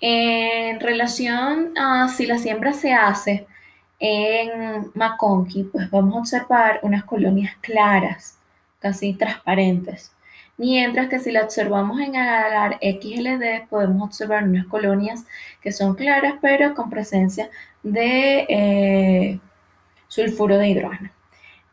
En 0.00 0.78
relación 0.78 1.76
a 1.76 2.06
si 2.08 2.26
la 2.26 2.38
siembra 2.38 2.74
se 2.74 2.92
hace 2.92 3.48
en 3.98 4.92
McConkey, 4.94 5.64
pues 5.64 5.90
vamos 5.90 6.14
a 6.14 6.20
observar 6.20 6.78
unas 6.84 7.02
colonias 7.02 7.56
claras, 7.60 8.38
casi 8.78 9.14
transparentes. 9.14 10.15
Mientras 10.58 11.08
que 11.08 11.18
si 11.18 11.32
la 11.32 11.44
observamos 11.44 12.00
en 12.00 12.16
agar 12.16 12.78
XLD, 12.80 13.68
podemos 13.68 14.02
observar 14.04 14.44
unas 14.44 14.66
colonias 14.66 15.26
que 15.60 15.72
son 15.72 15.94
claras, 15.94 16.34
pero 16.40 16.74
con 16.74 16.88
presencia 16.88 17.50
de 17.82 18.46
eh, 18.48 19.40
sulfuro 20.08 20.56
de 20.58 20.68
hidrógeno. 20.68 21.10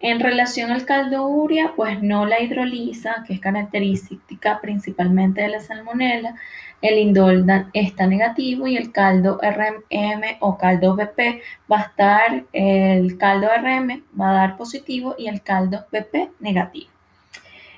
En 0.04 0.20
relación 0.20 0.72
al 0.72 0.86
caldo 0.86 1.28
urea, 1.28 1.74
pues 1.78 2.04
no 2.04 2.26
la 2.26 2.42
hidroliza, 2.42 3.24
que 3.26 3.36
es 3.36 3.40
característica 3.40 4.60
principalmente 4.60 5.42
de 5.42 5.48
la 5.48 5.62
salmonela. 5.62 6.36
El 6.82 6.98
indol 6.98 7.46
está 7.72 8.06
negativo 8.06 8.68
y 8.68 8.76
el 8.76 8.92
caldo 8.92 9.40
RM 9.42 10.38
o 10.42 10.58
caldo 10.58 10.98
BP 10.98 11.42
va 11.72 11.80
a 11.80 11.84
estar, 11.84 12.44
el 12.52 13.18
caldo 13.18 13.48
RM 13.48 14.04
va 14.20 14.32
a 14.32 14.34
dar 14.34 14.58
positivo 14.58 15.16
y 15.18 15.28
el 15.28 15.42
caldo 15.42 15.86
BP 15.90 16.32
negativo. 16.42 16.93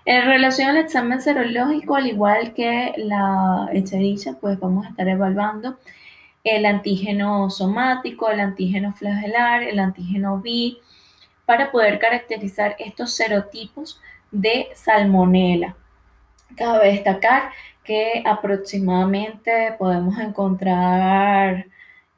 En 0.06 0.26
relación 0.26 0.70
al 0.70 0.78
examen 0.78 1.20
serológico, 1.20 1.96
al 1.96 2.08
igual 2.08 2.54
que 2.54 2.94
la 2.98 3.70
echadilla, 3.74 4.34
pues 4.39 4.60
vamos 4.60 4.86
a 4.86 4.89
estar 4.89 5.08
evaluando 5.08 5.78
el 6.44 6.65
antígeno 6.68 7.50
somático, 7.50 8.30
el 8.30 8.39
antígeno 8.39 8.94
flagelar, 8.94 9.63
el 9.63 9.80
antígeno 9.80 10.39
B, 10.41 10.78
para 11.46 11.72
poder 11.72 11.98
caracterizar 11.98 12.76
estos 12.78 13.15
serotipos 13.15 14.00
de 14.32 14.70
salmonela. 14.76 15.76
Cabe 16.56 16.91
destacar 16.91 17.52
que 17.84 18.22
aproximadamente 18.26 19.76
podemos 19.80 20.20
encontrar 20.20 21.65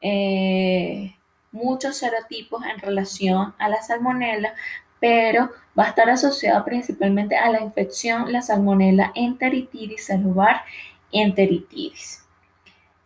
eh, 0.02 1.16
muchos 1.54 1.98
serotipos 1.98 2.66
en 2.66 2.80
relación 2.80 3.54
a 3.58 3.70
la 3.70 3.82
salmonela, 3.82 4.54
pero 5.00 5.52
va 5.78 5.86
a 5.86 5.90
estar 5.90 6.10
asociado 6.10 6.64
principalmente 6.66 7.38
a 7.38 7.50
la 7.50 7.62
infección, 7.62 8.32
la 8.32 8.42
salmonela 8.42 9.12
enteritidis 9.16 10.06
celular 10.06 10.62
enteritidis. 11.12 12.24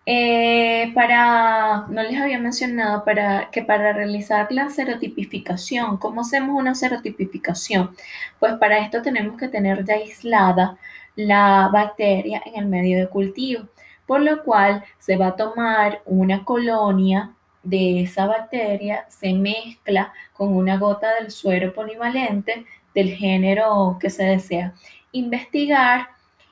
Eh, 0.05 0.91
para, 0.95 1.85
no 1.87 2.01
les 2.01 2.19
había 2.19 2.39
mencionado 2.39 3.05
para, 3.05 3.49
que 3.51 3.61
para 3.61 3.93
realizar 3.93 4.47
la 4.51 4.69
serotipificación, 4.69 5.97
¿cómo 5.97 6.21
hacemos 6.21 6.59
una 6.59 6.73
serotipificación? 6.73 7.95
Pues 8.39 8.53
para 8.55 8.79
esto 8.79 9.01
tenemos 9.03 9.37
que 9.37 9.47
tener 9.47 9.85
ya 9.85 9.93
aislada 9.95 10.77
la 11.15 11.69
bacteria 11.71 12.41
en 12.45 12.55
el 12.63 12.65
medio 12.67 12.97
de 12.99 13.09
cultivo, 13.09 13.67
por 14.07 14.21
lo 14.21 14.43
cual 14.43 14.83
se 14.97 15.17
va 15.17 15.27
a 15.27 15.35
tomar 15.35 16.01
una 16.05 16.43
colonia 16.45 17.31
de 17.63 18.01
esa 18.01 18.25
bacteria, 18.25 19.05
se 19.09 19.33
mezcla 19.33 20.13
con 20.33 20.55
una 20.55 20.77
gota 20.77 21.15
del 21.15 21.31
suero 21.31 21.73
polivalente 21.73 22.65
del 22.93 23.13
género 23.13 23.97
que 23.99 24.09
se 24.09 24.23
desea 24.23 24.73
investigar 25.11 26.09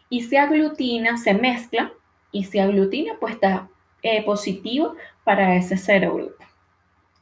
y 0.09 0.23
se 0.23 0.37
aglutina, 0.37 1.17
se 1.17 1.33
mezcla 1.33 1.91
y 2.31 2.43
si 2.43 2.59
aglutina, 2.59 3.13
pues 3.19 3.35
está 3.35 3.69
eh, 4.01 4.23
positivo 4.23 4.95
para 5.23 5.55
ese 5.55 5.77
serogrupo. 5.77 6.43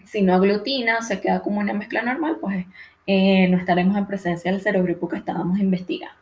Si 0.06 0.22
no 0.22 0.36
aglutina, 0.36 1.02
se 1.02 1.20
queda 1.20 1.42
como 1.42 1.60
una 1.60 1.74
mezcla 1.74 2.02
normal, 2.02 2.38
pues 2.40 2.66
eh, 3.06 3.48
no 3.50 3.58
estaremos 3.58 3.98
en 3.98 4.06
presencia 4.06 4.52
del 4.52 4.62
serogrupo 4.62 5.08
que 5.08 5.18
estábamos 5.18 5.60
investigando. 5.60 6.16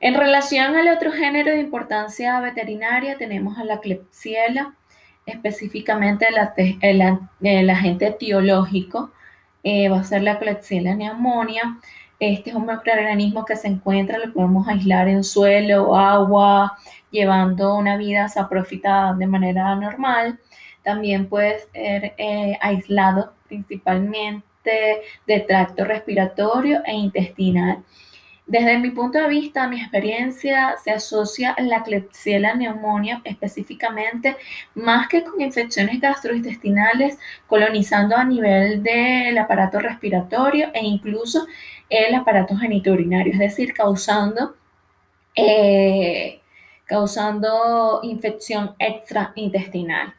En 0.00 0.14
relación 0.14 0.74
al 0.74 0.88
otro 0.88 1.12
género 1.12 1.52
de 1.52 1.60
importancia 1.60 2.40
veterinaria, 2.40 3.18
tenemos 3.18 3.56
a 3.58 3.64
la 3.64 3.80
Klebsiella, 3.80 4.74
específicamente 5.26 6.26
el, 6.80 7.70
agente 7.70 8.06
etiológico, 8.08 9.10
eh, 9.62 9.88
va 9.88 10.00
a 10.00 10.04
ser 10.04 10.22
la 10.22 10.38
Klebsiella 10.38 10.96
pneumonia. 10.96 11.78
Este 12.18 12.50
es 12.50 12.56
un 12.56 12.66
microorganismo 12.66 13.44
que 13.44 13.56
se 13.56 13.68
encuentra, 13.68 14.18
lo 14.18 14.32
podemos 14.32 14.68
aislar 14.68 15.08
en 15.08 15.24
suelo, 15.24 15.96
agua, 15.96 16.78
llevando 17.10 17.76
una 17.76 17.96
vida 17.96 18.28
saprofita 18.28 19.14
de 19.14 19.26
manera 19.26 19.74
normal. 19.74 20.38
También 20.84 21.28
puede 21.28 21.60
ser 21.72 22.14
eh, 22.18 22.58
aislado 22.60 23.32
principalmente 23.48 24.42
de 25.26 25.40
tracto 25.40 25.84
respiratorio 25.84 26.82
e 26.84 26.92
intestinal. 26.92 27.82
Desde 28.46 28.78
mi 28.78 28.90
punto 28.90 29.18
de 29.18 29.28
vista, 29.28 29.68
mi 29.68 29.80
experiencia 29.80 30.76
se 30.82 30.90
asocia 30.90 31.52
a 31.52 31.62
la 31.62 31.82
Klebsiella 31.82 32.54
neumonía 32.54 33.22
específicamente 33.24 34.36
más 34.74 35.08
que 35.08 35.22
con 35.22 35.40
infecciones 35.40 36.00
gastrointestinales, 36.00 37.18
colonizando 37.46 38.16
a 38.16 38.24
nivel 38.24 38.82
del 38.82 39.38
aparato 39.38 39.78
respiratorio 39.78 40.70
e 40.74 40.84
incluso 40.84 41.46
el 41.88 42.14
aparato 42.14 42.56
genitourinario, 42.56 43.32
es 43.32 43.38
decir, 43.38 43.72
causando 43.72 44.54
eh, 45.34 46.40
causando 46.84 48.00
infección 48.02 48.74
extraintestinal. 48.78 50.14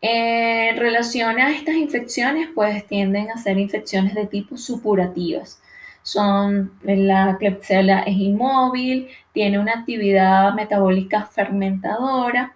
En 0.00 0.76
relación 0.76 1.38
a 1.38 1.52
estas 1.52 1.76
infecciones, 1.76 2.48
pues 2.54 2.84
tienden 2.88 3.30
a 3.30 3.38
ser 3.38 3.56
infecciones 3.58 4.14
de 4.14 4.26
tipo 4.26 4.56
supurativas. 4.56 5.61
Son, 6.02 6.72
la 6.82 7.36
Klebsiella 7.38 8.00
es 8.00 8.16
inmóvil, 8.16 9.08
tiene 9.32 9.58
una 9.58 9.72
actividad 9.74 10.52
metabólica 10.54 11.26
fermentadora, 11.26 12.54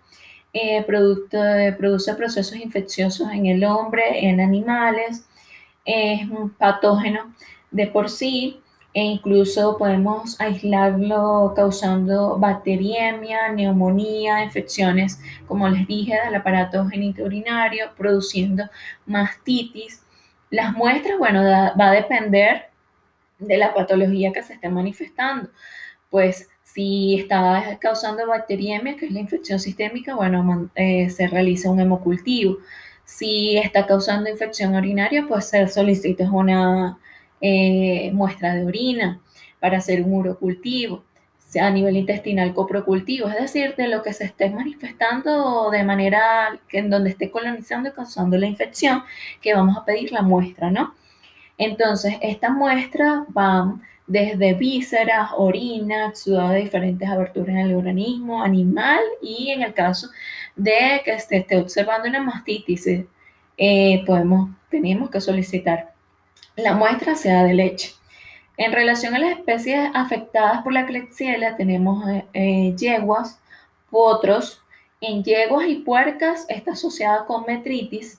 eh, 0.52 0.82
produce 0.84 2.14
procesos 2.14 2.56
infecciosos 2.56 3.30
en 3.30 3.46
el 3.46 3.64
hombre, 3.64 4.26
en 4.26 4.40
animales, 4.40 5.26
es 5.84 6.28
un 6.28 6.50
patógeno 6.50 7.34
de 7.70 7.86
por 7.86 8.10
sí, 8.10 8.60
e 8.96 9.02
incluso 9.02 9.76
podemos 9.76 10.40
aislarlo 10.40 11.52
causando 11.54 12.38
bacteriemia, 12.38 13.52
neumonía, 13.52 14.42
infecciones, 14.42 15.20
como 15.46 15.68
les 15.68 15.86
dije, 15.86 16.18
del 16.24 16.34
aparato 16.34 16.86
genitourinario, 16.88 17.90
produciendo 17.98 18.64
mastitis. 19.04 20.02
Las 20.48 20.72
muestras, 20.72 21.18
bueno, 21.18 21.42
va 21.44 21.88
a 21.88 21.92
depender 21.92 22.70
de 23.38 23.56
la 23.56 23.74
patología 23.74 24.32
que 24.32 24.42
se 24.42 24.54
esté 24.54 24.68
manifestando. 24.68 25.50
Pues 26.10 26.48
si 26.62 27.18
está 27.20 27.78
causando 27.80 28.26
bacteriemia, 28.26 28.96
que 28.96 29.06
es 29.06 29.12
la 29.12 29.20
infección 29.20 29.58
sistémica, 29.58 30.14
bueno, 30.14 30.70
eh, 30.74 31.08
se 31.10 31.26
realiza 31.26 31.70
un 31.70 31.80
hemocultivo. 31.80 32.58
Si 33.04 33.56
está 33.56 33.86
causando 33.86 34.28
infección 34.28 34.74
urinaria, 34.74 35.26
pues 35.28 35.46
se 35.48 35.66
solicita 35.68 36.30
una 36.30 36.98
eh, 37.40 38.10
muestra 38.12 38.54
de 38.54 38.64
orina 38.66 39.20
para 39.60 39.78
hacer 39.78 40.02
un 40.02 40.14
urocultivo. 40.14 41.04
a 41.60 41.70
nivel 41.70 41.96
intestinal 41.96 42.52
coprocultivo, 42.52 43.28
es 43.28 43.36
decir, 43.40 43.74
de 43.76 43.88
lo 43.88 44.02
que 44.02 44.12
se 44.12 44.24
esté 44.24 44.50
manifestando 44.50 45.70
de 45.70 45.84
manera 45.84 46.60
en 46.70 46.90
donde 46.90 47.10
esté 47.10 47.30
colonizando 47.30 47.88
y 47.88 47.92
causando 47.92 48.36
la 48.36 48.46
infección, 48.46 49.02
que 49.40 49.54
vamos 49.54 49.76
a 49.78 49.84
pedir 49.86 50.12
la 50.12 50.22
muestra, 50.22 50.70
¿no? 50.70 50.94
Entonces, 51.58 52.14
estas 52.22 52.50
muestras 52.52 53.24
van 53.28 53.82
desde 54.06 54.54
vísceras, 54.54 55.30
orina, 55.36 56.08
exudado 56.08 56.50
de 56.50 56.60
diferentes 56.60 57.08
aberturas 57.08 57.48
en 57.48 57.58
el 57.58 57.74
organismo 57.74 58.42
animal 58.42 59.00
y 59.20 59.50
en 59.50 59.62
el 59.62 59.74
caso 59.74 60.08
de 60.54 61.02
que 61.04 61.18
se 61.18 61.38
esté 61.38 61.56
observando 61.56 62.08
una 62.08 62.22
mastitis, 62.22 62.86
eh, 63.58 64.04
podemos, 64.06 64.50
tenemos 64.70 65.10
que 65.10 65.20
solicitar 65.20 65.92
la 66.56 66.74
muestra 66.74 67.14
sea 67.14 67.42
de 67.44 67.54
leche. 67.54 67.92
En 68.56 68.72
relación 68.72 69.14
a 69.14 69.18
las 69.18 69.32
especies 69.32 69.90
afectadas 69.92 70.62
por 70.62 70.72
la 70.72 70.86
Klebsiella, 70.86 71.56
tenemos 71.56 72.08
eh, 72.08 72.24
eh, 72.32 72.74
yeguas, 72.76 73.38
potros. 73.90 74.62
En 75.00 75.22
yeguas 75.22 75.68
y 75.68 75.76
puercas 75.76 76.46
está 76.48 76.72
asociada 76.72 77.26
con 77.26 77.44
metritis. 77.44 78.18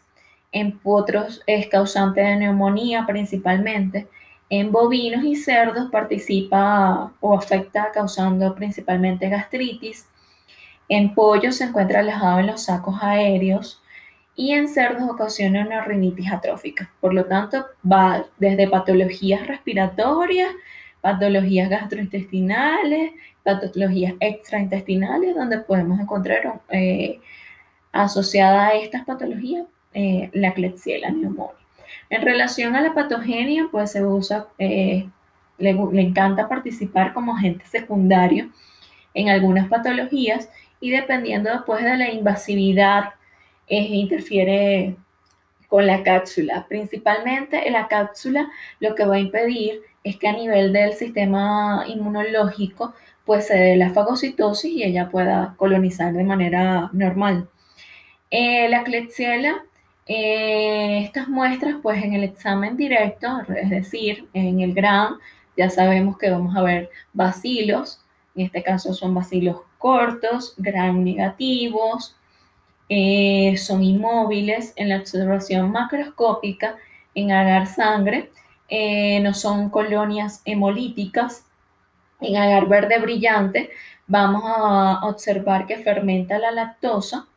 En 0.51 0.79
potros 0.79 1.41
es 1.45 1.67
causante 1.67 2.21
de 2.21 2.37
neumonía 2.37 3.05
principalmente. 3.05 4.07
En 4.49 4.71
bovinos 4.71 5.25
y 5.25 5.35
cerdos 5.35 5.89
participa 5.91 7.11
o 7.19 7.37
afecta 7.37 7.91
causando 7.93 8.55
principalmente 8.55 9.27
gastritis. 9.27 10.07
En 10.87 11.13
pollos 11.13 11.57
se 11.57 11.65
encuentra 11.65 11.99
alejado 11.99 12.39
en 12.39 12.47
los 12.47 12.63
sacos 12.63 12.95
aéreos 13.01 13.81
y 14.35 14.53
en 14.53 14.69
cerdos 14.69 15.09
ocasiona 15.09 15.65
una 15.65 15.83
rinitis 15.83 16.31
atrófica. 16.31 16.89
Por 17.01 17.13
lo 17.13 17.25
tanto, 17.25 17.65
va 17.89 18.25
desde 18.37 18.69
patologías 18.69 19.45
respiratorias, 19.47 20.49
patologías 21.01 21.69
gastrointestinales, 21.69 23.11
patologías 23.43 24.13
extraintestinales, 24.19 25.35
donde 25.35 25.59
podemos 25.59 25.99
encontrar 25.99 26.61
eh, 26.69 27.19
asociada 27.91 28.67
a 28.67 28.75
estas 28.75 29.03
patologías 29.03 29.65
eh, 29.93 30.29
la 30.33 30.53
Klebsiella 30.53 31.09
pneumoniae. 31.09 31.55
En 32.09 32.21
relación 32.21 32.75
a 32.75 32.81
la 32.81 32.93
patogenia, 32.93 33.67
pues 33.71 33.91
se 33.91 34.05
usa, 34.05 34.47
eh, 34.57 35.09
le, 35.57 35.69
encanta 35.69 36.47
participar 36.47 37.13
como 37.13 37.35
agente 37.35 37.65
secundario 37.65 38.49
en 39.13 39.29
algunas 39.29 39.67
patologías 39.67 40.49
y 40.79 40.91
dependiendo 40.91 41.49
después 41.51 41.83
de 41.83 41.97
la 41.97 42.11
invasividad 42.11 43.13
interfiere 43.69 44.95
con 45.67 45.85
la 45.85 46.03
cápsula. 46.03 46.65
Principalmente 46.69 47.69
la 47.69 47.87
cápsula 47.87 48.49
lo 48.79 48.95
que 48.95 49.05
va 49.05 49.15
a 49.15 49.19
impedir 49.19 49.81
es 50.03 50.17
que 50.17 50.27
a 50.27 50.33
nivel 50.33 50.71
del 50.71 50.93
sistema 50.93 51.83
inmunológico 51.87 52.93
pues 53.25 53.47
se 53.47 53.55
dé 53.55 53.75
la 53.75 53.89
fagocitosis 53.89 54.71
y 54.71 54.83
ella 54.83 55.09
pueda 55.09 55.55
colonizar 55.57 56.13
de 56.13 56.23
manera 56.23 56.89
normal. 56.93 57.49
Eh, 58.31 58.69
la 58.69 58.83
Klebsiella, 58.83 59.65
eh, 60.07 61.03
estas 61.03 61.27
muestras 61.27 61.75
pues 61.81 62.03
en 62.03 62.13
el 62.13 62.23
examen 62.23 62.77
directo, 62.77 63.27
es 63.55 63.69
decir, 63.69 64.27
en 64.33 64.61
el 64.61 64.73
GRAM, 64.73 65.19
ya 65.57 65.69
sabemos 65.69 66.17
que 66.17 66.29
vamos 66.29 66.55
a 66.55 66.61
ver 66.61 66.89
bacilos, 67.13 68.01
en 68.35 68.45
este 68.45 68.63
caso 68.63 68.93
son 68.93 69.13
bacilos 69.13 69.57
cortos, 69.77 70.53
GRAM 70.57 71.03
negativos, 71.03 72.15
eh, 72.89 73.55
son 73.57 73.83
inmóviles 73.83 74.73
en 74.77 74.89
la 74.89 74.97
observación 74.97 75.71
macroscópica 75.71 76.77
en 77.13 77.31
agar 77.31 77.67
sangre, 77.67 78.31
eh, 78.69 79.19
no 79.21 79.33
son 79.33 79.69
colonias 79.69 80.41
hemolíticas. 80.45 81.45
En 82.21 82.37
agar 82.37 82.67
verde 82.67 82.99
brillante 82.99 83.69
vamos 84.07 84.43
a 84.45 85.05
observar 85.05 85.67
que 85.67 85.77
fermenta 85.77 86.39
la 86.39 86.51
lactosa 86.51 87.27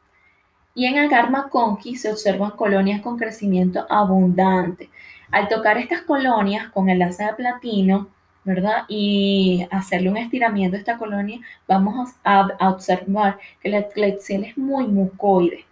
y 0.80 0.86
en 0.86 0.98
agar 0.98 1.30
maconqui 1.30 1.94
se 1.94 2.10
observan 2.10 2.52
colonias 2.52 3.02
con 3.02 3.18
crecimiento 3.18 3.84
abundante. 3.90 4.88
Al 5.30 5.46
tocar 5.46 5.76
estas 5.76 6.00
colonias 6.00 6.70
con 6.70 6.88
el 6.88 7.00
de 7.00 7.36
platino, 7.36 8.08
¿verdad? 8.44 8.84
Y 8.88 9.66
hacerle 9.70 10.08
un 10.08 10.16
estiramiento 10.16 10.76
a 10.76 10.78
esta 10.78 10.96
colonia, 10.96 11.38
vamos 11.68 12.12
a, 12.24 12.48
observar 12.70 13.38
que 13.60 13.68
la 13.68 13.88
Klebsiella 13.88 14.48
es 14.48 14.56
muy 14.56 14.86
mucoide. 14.86 15.66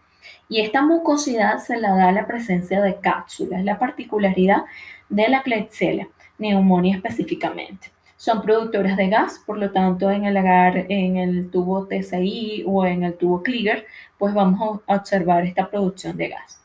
Y 0.47 0.61
esta 0.61 0.83
mucosidad 0.83 1.57
se 1.57 1.79
la 1.79 1.95
da 1.95 2.13
la 2.13 2.27
presencia 2.27 2.83
de 2.83 2.97
cápsulas, 2.97 3.65
la 3.65 3.79
particularidad 3.79 4.65
de 5.09 5.27
la 5.31 5.43
Klebsiella, 5.43 6.07
neumonía 6.37 6.97
específicamente. 6.97 7.91
Son 8.19 8.43
productoras 8.43 8.99
de 8.99 9.09
gas, 9.09 9.41
por 9.47 9.57
lo 9.59 9.71
tanto, 9.71 10.11
en 10.11 10.27
el 10.27 10.37
agar, 10.37 10.87
en 10.91 11.17
el 11.17 11.51
tubo 11.51 11.87
TCI 11.87 12.65
o 12.67 12.85
en 12.85 13.05
el 13.05 13.17
tubo 13.17 13.43
Kliger, 13.43 13.87
pues 14.19 14.35
vamos 14.35 14.81
a 14.87 14.97
observar 14.97 15.47
esta 15.47 15.71
producción 15.71 16.17
de 16.17 16.29
gas. 16.29 16.61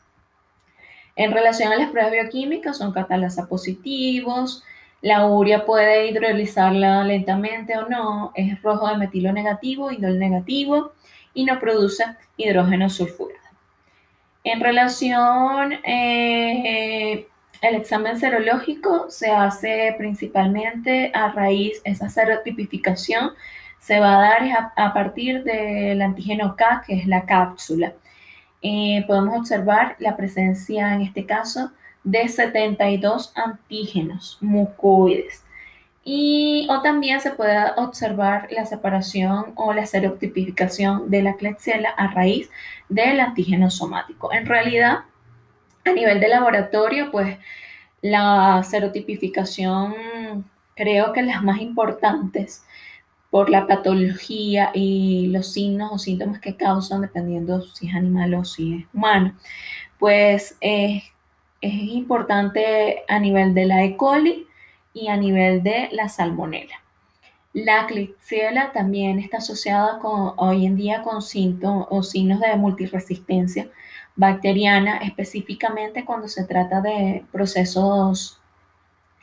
En 1.16 1.30
relación 1.30 1.72
a 1.72 1.76
las 1.76 1.90
pruebas 1.90 2.12
bioquímicas, 2.12 2.76
son 2.76 2.92
catalasa 2.92 3.46
positivos, 3.46 4.64
la 5.00 5.26
urea 5.26 5.64
puede 5.64 6.08
hidrolizarla 6.08 7.04
lentamente 7.04 7.78
o 7.78 7.88
no, 7.88 8.32
es 8.34 8.60
rojo 8.60 8.88
de 8.88 8.96
metilo 8.96 9.32
negativo, 9.32 9.92
indol 9.92 10.18
negativo 10.18 10.92
y 11.34 11.44
no 11.44 11.60
produce 11.60 12.04
hidrógeno 12.36 12.90
sulfurado. 12.90 13.38
En 14.42 14.60
relación, 14.60 15.74
eh, 15.84 17.28
el 17.68 17.76
examen 17.76 18.18
serológico 18.18 19.06
se 19.08 19.30
hace 19.30 19.94
principalmente 19.96 21.10
a 21.14 21.32
raíz, 21.32 21.80
esa 21.84 22.08
serotipificación 22.10 23.30
se 23.78 24.00
va 24.00 24.16
a 24.16 24.20
dar 24.20 24.72
a, 24.76 24.92
partir 24.92 25.44
del 25.44 26.00
antígeno 26.02 26.56
K, 26.56 26.84
que 26.86 26.94
es 26.94 27.06
la 27.06 27.24
cápsula. 27.24 27.94
Eh, 28.62 29.04
podemos 29.06 29.38
observar 29.38 29.96
la 29.98 30.16
presencia, 30.16 30.94
en 30.94 31.02
este 31.02 31.26
caso, 31.26 31.70
de 32.02 32.28
72 32.28 33.32
antígenos 33.34 34.38
mucoides. 34.40 35.42
Y, 36.04 36.66
o 36.70 36.82
también 36.82 37.20
se 37.20 37.30
puede 37.30 37.72
observar 37.76 38.48
la 38.50 38.66
separación 38.66 39.52
o 39.54 39.72
la 39.72 39.86
serotipificación 39.86 41.10
de 41.10 41.22
la 41.22 41.36
Klebsiella 41.36 41.90
a 41.90 42.08
raíz 42.08 42.50
del 42.90 43.20
antígeno 43.20 43.70
somático. 43.70 44.32
En 44.32 44.44
realidad, 44.44 45.04
a 45.84 45.92
nivel 45.92 46.20
de 46.20 46.28
laboratorio, 46.28 47.10
pues 47.10 47.36
la 48.00 48.62
serotipificación 48.62 50.44
creo 50.74 51.12
que 51.12 51.22
las 51.22 51.42
más 51.42 51.60
importantes 51.60 52.64
por 53.30 53.50
la 53.50 53.66
patología 53.66 54.70
y 54.74 55.26
los 55.28 55.52
signos 55.52 55.90
o 55.92 55.98
síntomas 55.98 56.40
que 56.40 56.56
causan, 56.56 57.00
dependiendo 57.00 57.62
si 57.62 57.88
es 57.88 57.94
animal 57.94 58.34
o 58.34 58.44
si 58.44 58.74
es 58.74 58.86
humano, 58.94 59.34
pues 59.98 60.56
es 60.60 61.02
importante 61.62 63.02
a 63.08 63.18
nivel 63.18 63.54
de 63.54 63.64
la 63.64 63.84
E. 63.84 63.96
coli 63.96 64.46
y 64.92 65.08
a 65.08 65.16
nivel 65.16 65.62
de 65.62 65.88
la 65.92 66.08
salmonela. 66.08 66.80
La 67.54 67.86
Klebsiella 67.86 68.72
también 68.72 69.18
está 69.18 69.38
asociada 69.38 69.98
con, 69.98 70.34
hoy 70.36 70.66
en 70.66 70.76
día 70.76 71.02
con 71.02 71.22
síntomas 71.22 71.86
o 71.90 72.02
signos 72.02 72.40
de 72.40 72.54
multiresistencia 72.56 73.68
bacteriana, 74.16 74.98
específicamente 74.98 76.04
cuando 76.04 76.28
se 76.28 76.44
trata 76.44 76.80
de 76.80 77.24
procesos 77.32 78.40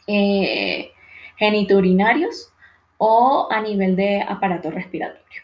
eh, 0.08 0.92
o 2.98 3.48
a 3.50 3.62
nivel 3.62 3.96
de 3.96 4.22
aparato 4.22 4.70
respiratorio. 4.70 5.42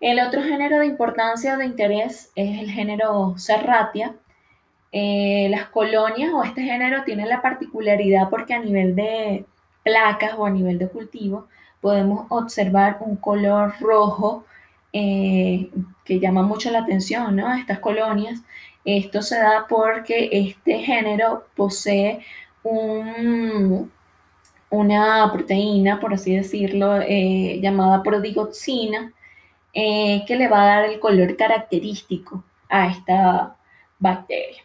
El 0.00 0.20
otro 0.20 0.42
género 0.42 0.80
de 0.80 0.86
importancia 0.86 1.54
o 1.54 1.56
de 1.58 1.66
interés 1.66 2.30
es 2.34 2.60
el 2.60 2.70
género 2.70 3.34
Serratia, 3.36 4.14
eh, 4.92 5.48
las 5.50 5.66
colonias 5.70 6.30
o 6.32 6.44
este 6.44 6.62
género 6.62 7.02
tienen 7.04 7.28
la 7.28 7.42
particularidad 7.42 8.30
porque 8.30 8.54
a 8.54 8.60
nivel 8.60 8.94
de 8.94 9.44
placas 9.82 10.34
o 10.36 10.46
a 10.46 10.50
nivel 10.50 10.78
de 10.78 10.88
cultivo 10.88 11.48
podemos 11.80 12.26
observar 12.28 12.98
un 13.00 13.16
color 13.16 13.74
rojo 13.80 14.44
eh, 14.94 15.70
que 16.04 16.20
llama 16.20 16.42
mucho 16.42 16.70
la 16.70 16.78
atención, 16.80 17.36
¿no? 17.36 17.52
Estas 17.54 17.80
colonias. 17.80 18.40
Esto 18.84 19.20
se 19.22 19.38
da 19.38 19.66
porque 19.68 20.30
este 20.32 20.78
género 20.80 21.44
posee 21.56 22.20
una 24.70 25.30
proteína, 25.32 26.00
por 26.00 26.14
así 26.14 26.34
decirlo, 26.36 27.00
eh, 27.02 27.58
llamada 27.62 28.02
prodigoxina, 28.02 29.12
que 29.72 30.36
le 30.38 30.48
va 30.48 30.62
a 30.62 30.66
dar 30.66 30.84
el 30.84 31.00
color 31.00 31.36
característico 31.36 32.44
a 32.68 32.86
esta 32.88 33.56
bacteria. 33.98 34.64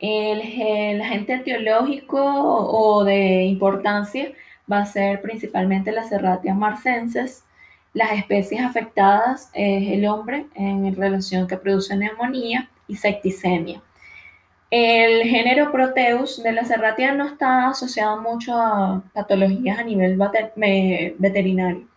El, 0.00 1.02
agente 1.02 1.34
etiológico 1.34 2.18
o 2.22 3.04
de 3.04 3.44
importancia 3.44 4.32
va 4.70 4.78
a 4.78 4.86
ser 4.86 5.20
principalmente 5.20 5.92
las 5.92 6.08
Serratia 6.08 6.54
marcenses. 6.54 7.44
Las 7.92 8.12
especies 8.12 8.62
afectadas 8.62 9.50
es 9.52 9.92
el 9.92 10.06
hombre 10.06 10.46
en 10.54 10.94
relación 10.94 11.48
que 11.48 11.56
produce 11.56 11.96
neumonía 11.96 12.70
y 12.86 12.96
septicemia. 12.96 13.82
El 14.70 15.24
género 15.24 15.72
Proteus 15.72 16.40
de 16.44 16.52
la 16.52 16.64
Serratia 16.64 17.12
no 17.12 17.26
está 17.26 17.68
asociado 17.68 18.22
mucho 18.22 18.56
a 18.56 19.02
patologías 19.12 19.80
a 19.80 19.82
nivel 19.82 20.16
veterinario. 21.18 21.88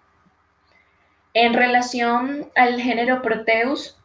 En 1.35 1.53
relación 1.53 2.49
al 2.55 2.81
género 2.81 3.21
Proteus, 3.21 3.95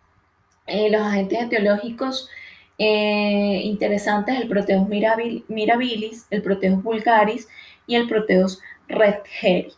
eh, 0.66 0.90
los 0.90 1.00
agentes 1.00 1.42
etiológicos 1.42 2.28
eh, 2.76 3.62
interesantes, 3.64 4.38
el 4.38 4.48
Proteus 4.48 4.86
mirabilis, 4.86 6.26
el 6.30 6.42
Proteus 6.42 6.82
vulgaris 6.82 7.48
y 7.86 7.94
el 7.94 8.06
Proteus 8.06 8.60
redgeri. 8.86 9.72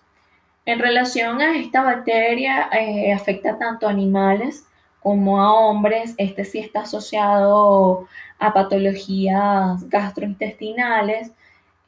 En 0.67 0.79
relación 0.79 1.41
a 1.41 1.59
esta 1.59 1.83
bacteria, 1.83 2.69
eh, 2.73 3.13
afecta 3.13 3.59
tanto 3.59 3.87
a 3.87 3.91
animales 3.91 4.67
como 5.01 5.41
a 5.41 5.55
hombres. 5.55 6.15
Este 6.19 6.45
sí 6.45 6.59
está 6.59 6.81
asociado 6.81 8.07
a 8.39 8.53
patologías 8.53 9.89
gastrointestinales, 9.89 11.33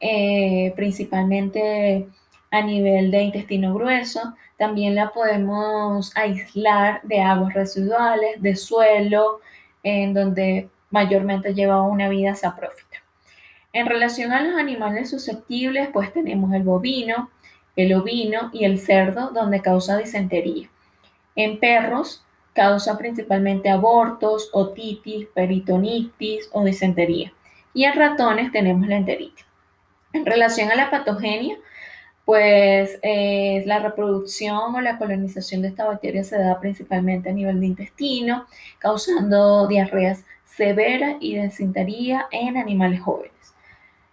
eh, 0.01 0.73
principalmente 0.77 2.09
a 2.51 2.63
nivel 2.63 3.11
de 3.11 3.23
intestino 3.23 3.75
grueso. 3.75 4.35
También 4.57 4.95
la 4.95 5.11
podemos 5.11 6.17
aislar 6.17 7.01
de 7.03 7.21
aguas 7.21 7.55
residuales, 7.55 8.41
de 8.41 8.57
suelo, 8.57 9.41
en 9.83 10.15
donde 10.15 10.69
mayormente 10.91 11.55
lleva 11.55 11.83
una 11.83 12.09
vida 12.09 12.35
saprófita. 12.35 12.99
En 13.73 13.87
relación 13.87 14.33
a 14.33 14.43
los 14.43 14.59
animales 14.59 15.11
susceptibles, 15.11 15.89
pues 15.93 16.13
tenemos 16.13 16.53
el 16.53 16.63
bovino, 16.63 17.31
el 17.77 17.95
ovino 17.95 18.51
y 18.53 18.65
el 18.65 18.79
cerdo, 18.79 19.31
donde 19.31 19.61
causa 19.61 19.97
disentería. 19.97 20.69
En 21.37 21.59
perros, 21.59 22.25
causa 22.53 22.99
principalmente 22.99 23.71
abortos, 23.71 24.51
otitis, 24.53 25.27
peritonitis 25.35 26.49
o 26.53 26.65
disentería. 26.65 27.33
Y 27.75 27.85
en 27.85 27.95
ratones 27.95 28.53
tenemos 28.53 28.87
la 28.87 28.97
enteritis. 28.97 29.47
En 30.13 30.27
relación 30.27 30.71
a 30.71 30.75
la 30.75 30.91
patogenia, 30.91 31.57
pues 32.25 32.99
eh, 33.03 33.63
la 33.67 33.79
reproducción 33.79 34.75
o 34.75 34.81
la 34.81 34.99
colonización 34.99 35.63
de 35.63 35.69
esta 35.69 35.87
bacteria 35.87 36.23
se 36.23 36.39
da 36.39 36.61
principalmente 36.61 37.31
a 37.31 37.33
nivel 37.33 37.61
de 37.61 37.67
intestino, 37.67 38.47
causando 38.79 39.67
diarreas 39.67 40.25
severas 40.45 41.17
y 41.21 41.39
disentería 41.39 42.27
en 42.31 42.57
animales 42.59 43.01
jóvenes. 43.01 43.32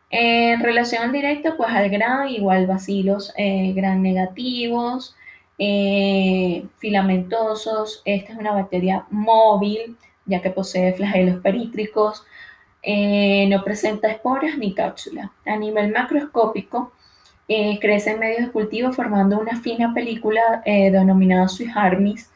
En 0.10 0.62
relación 0.62 1.04
al 1.04 1.12
directo, 1.12 1.56
pues 1.56 1.70
al 1.70 1.90
gran, 1.90 2.30
igual 2.30 2.66
bacilos 2.66 3.32
eh, 3.38 3.74
gran 3.76 4.02
negativos, 4.02 5.16
eh, 5.60 6.66
filamentosos. 6.80 8.02
Esta 8.06 8.34
es 8.34 8.40
una 8.40 8.54
bacteria 8.54 9.06
móvil, 9.12 9.98
ya 10.26 10.42
que 10.42 10.50
posee 10.50 10.94
flagelos 10.94 11.42
perítricos, 11.42 12.26
eh, 12.82 13.48
no 13.50 13.64
presenta 13.64 14.10
esporas 14.10 14.58
ni 14.58 14.74
cápsula. 14.74 15.32
A 15.46 15.56
nivel 15.58 15.92
macroscópico, 15.92 16.94
crece 17.82 18.12
en 18.12 18.20
medios 18.20 18.46
de 18.46 18.52
cultivo 18.52 18.92
formando 18.94 19.40
una 19.40 19.60
fina 19.60 19.92
película 19.94 20.62
denominada 20.66 21.48
sui 21.48 21.68
harmis. 21.74 22.30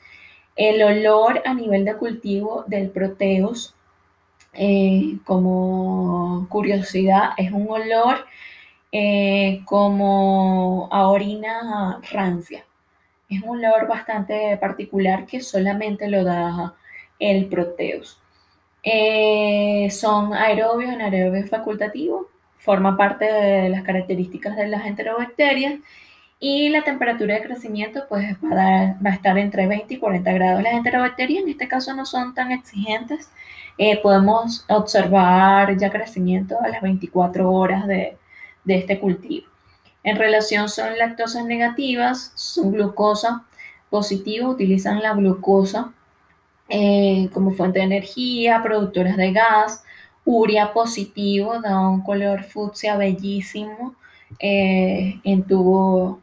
El 0.56 0.82
olor 0.82 1.42
a 1.46 1.54
nivel 1.54 1.86
de 1.86 1.96
cultivo 1.96 2.64
del 2.68 2.90
proteus 2.90 3.73
eh, 4.54 5.18
como 5.26 6.48
curiosidad, 6.50 7.32
es 7.38 7.52
un 7.52 7.68
olor 7.70 8.26
eh, 8.92 9.62
como 9.66 10.90
a 10.92 11.08
orina 11.10 12.00
rancia. 12.12 12.66
Es 13.30 13.42
un 13.42 13.58
olor 13.66 13.88
bastante 13.88 14.58
particular 14.58 15.26
que 15.26 15.42
solamente 15.42 16.08
lo 16.08 16.24
da 16.24 16.76
el 17.20 17.48
Proteus. 17.48 18.20
Eh, 18.84 19.90
son 19.92 20.34
aerobios, 20.34 20.92
anaerobios 20.92 21.50
facultativos, 21.50 22.28
forma 22.58 22.98
parte 22.98 23.26
de 23.26 23.70
las 23.70 23.84
características 23.84 24.56
de 24.58 24.68
las 24.68 24.86
enterobacterias 24.86 25.76
y 26.46 26.68
la 26.68 26.82
temperatura 26.82 27.36
de 27.36 27.42
crecimiento 27.42 28.04
pues 28.10 28.36
va 28.44 28.98
a, 29.02 29.14
estar 29.14 29.38
entre 29.38 29.66
20 29.66 29.94
y 29.94 29.98
40 29.98 30.30
grados. 30.34 30.62
Las 30.62 30.74
enterobacterias 30.74 31.42
en 31.42 31.48
este 31.48 31.70
caso 31.70 31.94
no 31.94 32.06
son 32.06 32.34
tan 32.34 32.52
exigentes, 32.52 33.30
eh, 33.78 34.02
podemos 34.02 34.66
observar 34.68 35.78
ya 35.78 35.90
crecimiento 35.90 36.60
a 36.62 36.68
las 36.68 36.82
24 36.82 37.50
horas 37.50 37.88
de, 37.88 38.18
este 38.68 39.00
cultivo. 39.00 39.48
En 40.04 40.18
relación 40.18 40.68
son 40.68 40.98
lactosas 40.98 41.46
negativas, 41.46 42.34
son 42.36 42.74
glucosa 42.74 43.46
positiva, 43.90 44.50
utilizan 44.50 45.02
la 45.02 45.14
glucosa 45.14 45.94
eh, 46.68 47.30
como 47.32 47.52
fuente 47.52 47.80
de 47.80 47.86
energía, 47.86 48.62
productoras 48.62 49.16
de 49.16 49.32
gas, 49.32 49.86
uria 50.26 50.74
positivo, 50.74 51.62
da 51.62 51.80
un 51.88 52.02
color 52.02 52.44
fucsia 52.44 52.98
bellísimo 52.98 53.96
eh, 54.40 55.22
en 55.24 55.44
tubo 55.44 56.22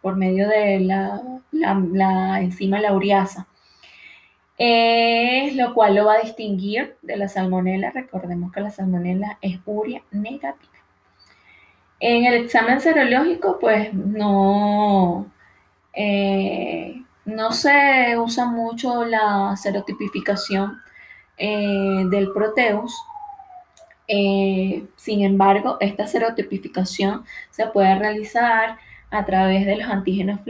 por 0.00 0.16
medio 0.16 0.48
de 0.48 0.80
la, 0.80 2.40
enzima 2.40 2.80
lauriasa. 2.80 3.46
Eh, 4.62 5.52
lo 5.54 5.72
cual 5.72 5.94
lo 5.94 6.04
va 6.04 6.14
a 6.14 6.20
distinguir 6.20 6.96
de 7.02 7.16
la 7.16 7.28
salmonela. 7.28 7.90
Recordemos 7.92 8.52
que 8.52 8.60
la 8.60 8.70
salmonela 8.70 9.38
es 9.40 9.58
uria 9.64 10.02
negativa. 10.10 10.72
En 11.98 12.24
el 12.24 12.44
examen 12.44 12.80
serológico, 12.80 13.58
pues 13.58 13.92
no, 13.94 15.30
eh, 15.94 17.02
no 17.24 17.52
se 17.52 18.18
usa 18.18 18.46
mucho 18.46 19.04
la 19.04 19.54
serotipificación 19.56 20.78
eh, 21.38 22.04
del 22.10 22.30
Proteus. 22.32 22.94
sin 24.96 25.22
embargo, 25.24 25.76
esta 25.80 26.06
serotipificación 26.06 27.24
se 27.50 27.66
puede 27.66 27.94
realizar 27.98 28.78
a 29.10 29.24
través 29.24 29.66
de 29.66 29.76
los 29.76 29.88
antígenos 29.88 30.40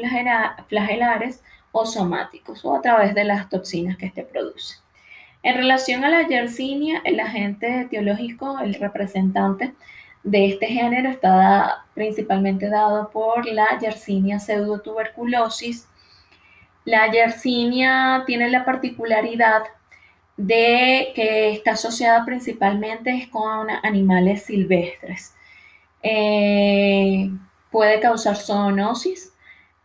flagelares 0.68 1.42
o 1.72 1.86
somáticos 1.86 2.64
o 2.64 2.74
a 2.74 2.82
través 2.82 3.14
de 3.14 3.24
las 3.24 3.48
toxinas 3.48 3.96
que 3.96 4.06
este 4.06 4.22
produce. 4.22 4.76
En 5.42 5.56
relación 5.56 6.04
a 6.04 6.10
la 6.10 6.28
yersinia, 6.28 7.00
el 7.04 7.18
agente 7.18 7.80
etiológico, 7.80 8.58
el 8.58 8.74
representante 8.74 9.72
de 10.22 10.48
este 10.48 10.66
género 10.66 11.08
está 11.08 11.86
principalmente 11.94 12.68
dado 12.68 13.10
por 13.10 13.46
la 13.46 13.78
yersinia 13.80 14.38
pseudotuberculosis. 14.38 15.88
La 16.84 17.10
yersinia 17.10 18.24
tiene 18.26 18.50
la 18.50 18.66
particularidad 18.66 19.62
de 20.36 21.12
que 21.14 21.52
está 21.52 21.72
asociada 21.72 22.24
principalmente 22.26 23.28
con 23.30 23.68
animales 23.70 24.44
silvestres. 24.44 25.34
Eh, 26.02 27.30
puede 27.70 28.00
causar 28.00 28.36
zoonosis, 28.36 29.32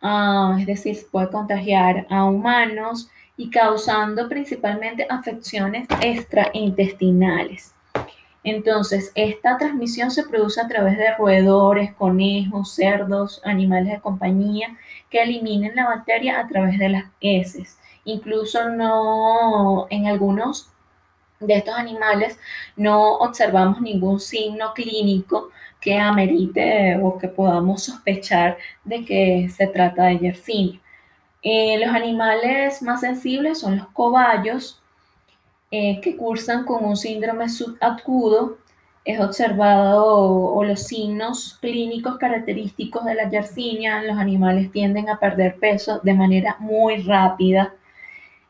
Ah, 0.08 0.56
es 0.60 0.68
decir, 0.68 1.08
puede 1.12 1.30
contagiar 1.30 2.06
a 2.12 2.26
humanos 2.26 3.10
y 3.38 3.50
causando 3.50 4.30
principalmente 4.30 5.08
afecciones 5.10 5.88
extraintestinales. 6.00 7.74
Entonces, 8.44 9.12
esta 9.16 9.58
transmisión 9.58 10.12
se 10.12 10.24
produce 10.24 10.62
a 10.62 10.68
través 10.68 11.00
de 11.00 11.16
roedores, 11.16 11.92
conejos, 11.96 12.76
cerdos, 12.76 13.42
animales 13.44 13.94
de 13.94 14.00
compañía 14.00 14.78
que 15.10 15.24
eliminen 15.24 15.76
la 15.76 15.86
bacteria 15.88 16.40
a 16.40 16.48
través 16.48 16.78
de 16.78 16.90
las 16.90 17.06
heces. 17.20 17.80
Incluso 18.04 18.70
no 18.70 19.88
en 19.90 20.06
algunos 20.06 20.70
de 21.40 21.56
estos 21.56 21.74
animales 21.74 22.38
no 22.76 23.16
observamos 23.16 23.82
ningún 23.82 24.20
signo 24.20 24.74
clínico 24.76 25.50
que 25.86 26.00
amerite 26.00 26.98
o 27.00 27.16
que 27.20 27.28
podamos 27.28 27.84
sospechar 27.84 28.58
de 28.84 29.06
que 29.06 29.48
se 29.56 29.68
trata 29.68 30.06
de 30.06 30.18
Yersinia. 30.18 30.82
Eh, 31.44 31.78
los 31.78 31.90
animales 31.96 32.82
más 32.82 33.02
sensibles 33.02 33.60
son 33.60 33.78
los 33.78 33.88
cobayos, 33.90 34.82
eh, 35.70 36.02
que 36.02 36.18
cursan 36.18 36.66
con 36.66 36.84
un 36.84 36.98
síndrome 36.98 37.50
subacudo. 37.50 38.58
Es 39.06 39.20
observado 39.20 40.04
o, 40.56 40.64
los 40.64 40.82
signos 40.88 41.60
clínicos 41.62 42.18
característicos 42.18 43.06
de 43.06 43.14
la 43.14 43.30
yersinia. 43.30 44.02
Los 44.02 44.18
animales 44.18 44.72
tienden 44.72 45.10
a 45.10 45.20
perder 45.20 45.58
peso 45.58 46.00
de 46.02 46.16
manera 46.16 46.56
muy 46.60 47.04
rápida. 47.04 47.76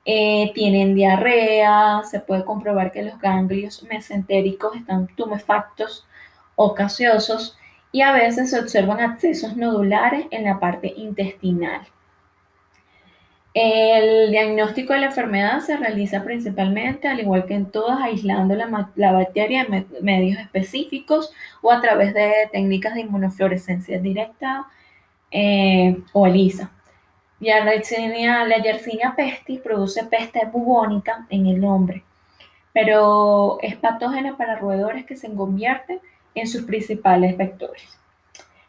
Eh, 0.05 0.51
tienen 0.55 0.95
diarrea, 0.95 2.01
se 2.09 2.21
puede 2.21 2.45
comprobar 2.45 2.93
que 2.93 3.03
los 3.03 3.19
ganglios 3.19 3.83
mesentéricos 3.83 4.75
están 4.77 5.07
tumefactos 5.17 6.07
o 6.55 6.73
gaseosos 6.73 7.57
y 7.91 8.01
a 8.01 8.11
veces 8.11 8.49
se 8.49 8.59
observan 8.59 8.99
accesos 8.99 9.55
nodulares 9.55 10.25
en 10.31 10.43
la 10.43 10.59
parte 10.59 10.93
intestinal. 10.97 11.87
El 13.53 14.31
diagnóstico 14.31 14.91
de 14.91 14.99
la 14.99 15.05
enfermedad 15.05 15.61
se 15.61 15.77
realiza 15.77 16.25
principalmente, 16.25 17.07
al 17.07 17.21
igual 17.21 17.45
que 17.45 17.53
en 17.53 17.67
todas, 17.67 18.01
aislando 18.01 18.53
la, 18.53 19.11
bacteria 19.13 19.61
en 19.61 19.87
medios 20.01 20.39
específicos 20.39 21.31
o 21.61 21.71
a 21.71 21.79
través 21.79 22.13
de 22.13 22.49
técnicas 22.51 22.95
de 22.95 23.01
inmunofluorescencia 23.01 23.97
directa 23.97 24.67
eh, 25.31 25.97
o 26.11 26.27
ELISA. 26.27 26.69
la 27.39 27.63
la 27.63 28.57
Yersinia 28.57 29.13
pestis 29.15 29.61
produce 29.61 30.03
peste 30.03 30.45
bubónica 30.51 31.25
en 31.29 31.47
el 31.47 31.63
hombre, 31.63 32.03
pero 32.73 33.57
es 33.61 33.77
patógena 33.77 34.35
para 34.35 34.57
roedores 34.57 35.05
que 35.05 35.15
se 35.15 35.33
convierten 35.33 36.01
en 36.01 36.14
sus 36.43 36.63
principales 36.63 37.37
vectores. 37.37 37.97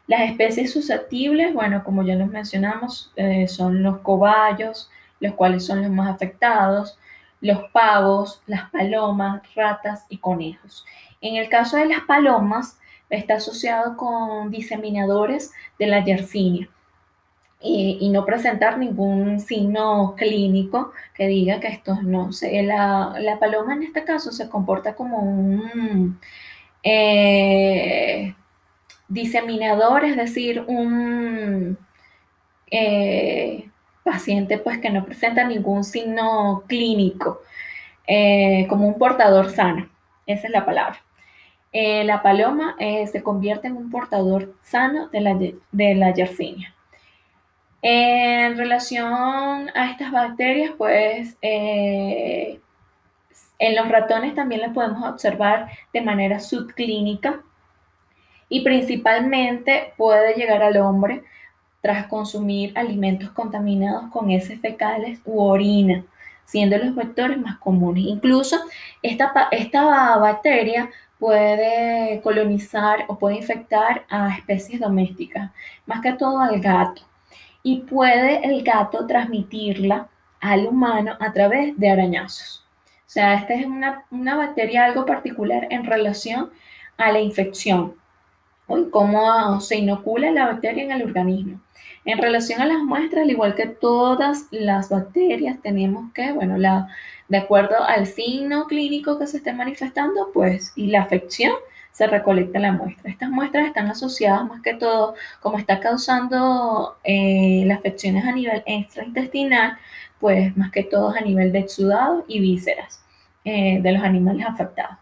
Las 0.07 0.21
especies 0.21 0.71
susceptibles, 0.71 1.53
bueno, 1.53 1.83
como 1.83 2.03
ya 2.03 2.15
los 2.15 2.29
mencionamos, 2.29 3.11
eh, 3.17 3.47
son 3.47 3.83
los 3.83 3.99
cobayos, 3.99 4.89
los 5.19 5.33
cuales 5.33 5.65
son 5.65 5.81
los 5.81 5.91
más 5.91 6.13
afectados, 6.15 6.97
los 7.41 7.69
pavos, 7.71 8.41
las 8.47 8.69
palomas, 8.71 9.41
ratas 9.53 10.05
y 10.09 10.17
conejos. 10.17 10.85
En 11.19 11.35
el 11.35 11.49
caso 11.49 11.77
de 11.77 11.87
las 11.87 12.01
palomas, 12.01 12.79
está 13.09 13.35
asociado 13.35 13.97
con 13.97 14.49
diseminadores 14.49 15.51
de 15.79 15.87
la 15.87 16.03
yersinia 16.03 16.69
y, 17.59 18.09
no 18.09 18.25
presentar 18.25 18.77
ningún 18.77 19.39
signo 19.39 20.15
clínico 20.15 20.91
que 21.15 21.27
diga 21.27 21.59
que 21.59 21.67
esto 21.67 21.99
no. 22.01 22.29
La, 22.41 23.15
la 23.19 23.39
paloma 23.39 23.73
en 23.73 23.83
este 23.83 24.03
caso 24.03 24.31
se 24.31 24.49
comporta 24.49 24.95
como 24.95 25.19
un 25.19 26.19
eh, 26.89 28.33
diseminador, 29.09 30.05
es 30.05 30.15
decir, 30.15 30.63
un 30.67 31.77
eh, 32.71 33.69
paciente 34.03 34.57
pues 34.57 34.77
que 34.77 34.89
no 34.89 35.03
presenta 35.03 35.43
ningún 35.43 35.83
signo 35.83 36.63
clínico, 36.67 37.41
eh, 38.07 38.67
como 38.69 38.87
un 38.87 38.97
portador 38.97 39.49
sano. 39.51 39.89
Esa 40.25 40.47
es 40.47 40.53
la 40.53 40.65
palabra. 40.65 40.99
la 41.73 42.21
paloma 42.23 42.75
se 42.79 43.21
convierte 43.21 43.67
en 43.67 43.77
un 43.77 43.89
portador 43.91 44.55
sano 44.63 45.09
de 45.09 45.21
la, 45.21 45.35
de 45.35 45.95
la 45.95 46.13
yersinia. 46.13 46.73
En 47.81 48.57
relación 48.57 49.69
a 49.75 49.91
estas 49.91 50.11
bacterias, 50.11 50.71
pues 50.77 51.37
en 53.59 53.75
los 53.75 53.89
ratones 53.89 54.35
también 54.35 54.61
las 54.61 54.73
podemos 54.73 55.07
observar 55.07 55.69
de 55.93 56.01
manera 56.01 56.39
subclínica 56.39 57.41
y 58.49 58.61
principalmente 58.61 59.93
puede 59.97 60.35
llegar 60.35 60.61
al 60.61 60.77
hombre 60.77 61.23
tras 61.81 62.07
consumir 62.07 62.77
alimentos 62.77 63.29
contaminados 63.31 64.09
con 64.11 64.29
heces 64.31 64.59
fecales 64.59 65.19
u 65.25 65.41
orina, 65.41 66.03
siendo 66.45 66.77
los 66.77 66.95
vectores 66.95 67.37
más 67.37 67.57
comunes. 67.57 68.05
Incluso 68.05 68.57
esta, 69.01 69.47
esta 69.51 70.17
bacteria 70.17 70.89
puede 71.19 72.21
colonizar 72.21 73.05
o 73.07 73.17
puede 73.17 73.37
infectar 73.37 74.05
a 74.09 74.35
especies 74.35 74.79
domésticas, 74.79 75.51
más 75.85 76.01
que 76.01 76.13
todo 76.13 76.39
al 76.39 76.59
gato 76.59 77.01
y 77.63 77.81
puede 77.81 78.45
el 78.45 78.63
gato 78.63 79.05
transmitirla 79.07 80.07
al 80.39 80.67
humano 80.67 81.17
a 81.19 81.33
través 81.33 81.77
de 81.77 81.89
arañazos. 81.89 82.66
O 83.07 83.09
sea, 83.09 83.35
esta 83.35 83.53
es 83.53 83.65
una, 83.65 84.35
bacteria 84.35 84.83
algo 84.83 85.05
particular 85.05 85.67
en 85.69 85.85
relación 85.85 86.51
a 86.97 87.09
la 87.13 87.21
infección 87.21 87.95
o 88.67 88.89
cómo 88.91 89.61
se 89.61 89.77
inocula 89.77 90.29
la 90.31 90.47
bacteria 90.47 90.83
en 90.83 90.91
el 90.91 91.03
organismo. 91.03 91.61
En 92.03 92.17
relación 92.17 92.61
a 92.61 92.65
las 92.65 92.79
muestras, 92.79 93.23
al 93.23 93.31
igual 93.31 93.55
que 93.55 93.67
todas 93.67 94.47
las 94.51 94.89
bacterias, 94.89 95.61
tenemos 95.61 96.11
que, 96.11 96.33
bueno, 96.33 96.57
la, 96.57 96.89
de 97.29 97.37
acuerdo 97.37 97.81
al 97.81 98.07
signo 98.07 98.65
clínico 98.67 99.17
que 99.17 99.27
se 99.27 99.37
esté 99.37 99.53
manifestando, 99.53 100.31
pues, 100.33 100.73
y 100.75 100.87
la 100.87 101.01
afección, 101.01 101.53
se 101.97 102.05
recolecta 102.05 102.59
la 102.59 102.73
muestra. 102.73 103.09
Estas 103.09 103.29
muestras 103.29 103.65
están 103.65 103.87
asociadas 103.87 104.45
más 104.47 104.61
que 104.61 104.75
todo, 104.75 105.15
como 105.41 105.57
está 105.57 105.79
causando 105.79 106.97
eh, 107.03 107.63
las 107.65 107.79
afecciones 107.79 108.23
a 108.23 108.33
nivel 108.33 108.61
extraintestinal, 108.67 109.79
pues 110.19 110.55
más 110.57 110.71
que 110.71 110.83
todo 110.83 111.09
a 111.09 111.21
nivel 111.21 111.51
de 111.51 111.59
exudados 111.59 112.23
y 112.27 112.39
vísceras 112.39 113.03
eh, 113.45 113.79
de 113.81 113.91
los 113.91 114.03
animales 114.03 114.45
afectados. 114.47 114.97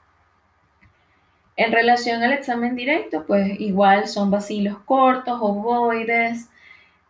En 1.57 1.71
relación 1.71 2.21
al 2.21 2.33
examen 2.33 2.75
directo, 2.75 3.25
pues 3.25 3.59
igual 3.59 4.07
son 4.07 4.29
bacilos 4.29 4.77
cortos, 4.79 5.39
ovoides, 5.41 6.49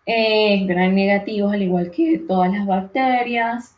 eh, 0.06 0.66
gran 0.66 0.94
negativos, 0.94 1.54
al 1.54 1.64
igual 1.64 1.90
que 1.90 2.20
todas 2.20 2.52
las 2.52 2.66
bacterias, 2.68 3.76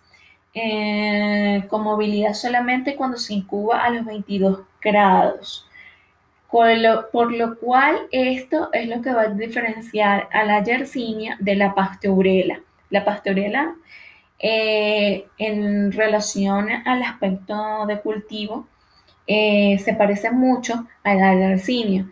con 1.70 1.84
movilidad 1.84 2.34
solamente 2.34 2.96
cuando 2.96 3.18
se 3.18 3.36
incuba 3.36 3.84
a 3.84 3.92
los 3.92 4.04
22 4.06 4.62
grados. 4.82 5.68
Por 6.50 7.32
lo, 7.32 7.60
cual 7.60 8.08
esto 8.12 8.70
es 8.72 8.88
lo 8.88 9.02
que 9.02 9.14
va 9.14 9.24
a 9.24 9.28
diferenciar 9.28 10.30
a 10.32 10.44
la 10.46 10.64
yersinia 10.64 11.38
de 11.40 11.56
la 11.56 11.76
pasteurela. 11.76 12.62
La 12.90 13.04
pasteurela, 13.04 13.76
eh, 14.40 15.28
en 15.38 15.92
relación 15.92 16.70
al 16.70 17.04
aspecto 17.04 17.86
de 17.88 18.00
cultivo, 18.02 18.68
eh, 19.26 19.80
se 19.84 19.94
parece 19.94 20.32
mucho 20.32 20.88
a 21.04 21.16
la 21.16 21.36
yersinia, 21.36 22.10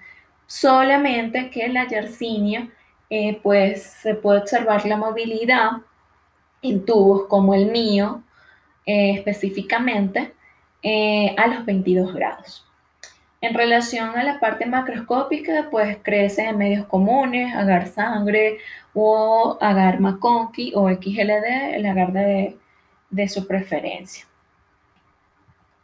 solamente 0.47 1.49
que 1.49 1.67
la 1.67 1.88
yersinia, 1.88 2.69
eh, 3.09 3.39
pues 3.43 3.84
se 3.84 4.15
puede 4.15 4.39
observar 4.39 4.86
la 4.86 4.97
movilidad 4.97 5.71
en 6.61 6.86
tubos 6.86 7.28
como 7.28 7.53
el 7.53 7.71
mío, 7.71 8.23
específicamente, 8.88 10.34
a 11.38 11.47
los 11.47 11.65
22 11.65 12.13
grados. 12.13 12.65
En 13.41 13.53
relación 13.53 14.17
a 14.17 14.23
la 14.23 14.39
parte 14.39 14.65
macroscópica, 14.65 15.67
pues 15.69 15.97
crece 16.01 16.45
en 16.45 16.57
medios 16.57 16.86
comunes, 16.88 17.55
agar 17.55 17.88
sangre 17.88 18.57
o 18.95 19.57
agar 19.59 19.99
McConkey 19.99 20.71
o 20.73 20.89
XLD, 20.89 21.75
el 21.75 21.85
agar 21.85 22.13
de, 22.13 22.57
su 23.27 23.45
preferencia. 23.45 24.25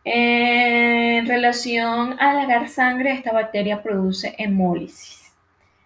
En 0.04 1.28
relación 1.28 2.20
al 2.20 2.40
agar 2.40 2.70
sangre, 2.70 3.12
esta 3.12 3.34
bacteria 3.34 3.84
produce 3.84 4.34
hemólisis. 4.38 5.34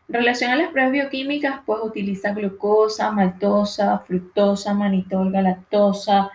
En 0.07 0.15
relación 0.15 0.51
a 0.51 0.55
las 0.55 0.69
pruebas 0.69 0.93
bioquímicas, 0.93 1.61
pues 1.65 1.79
utiliza 1.83 2.31
glucosa, 2.31 3.11
maltosa, 3.11 3.99
fructosa, 3.99 4.73
manitol, 4.75 5.31
galactosa. 5.31 6.31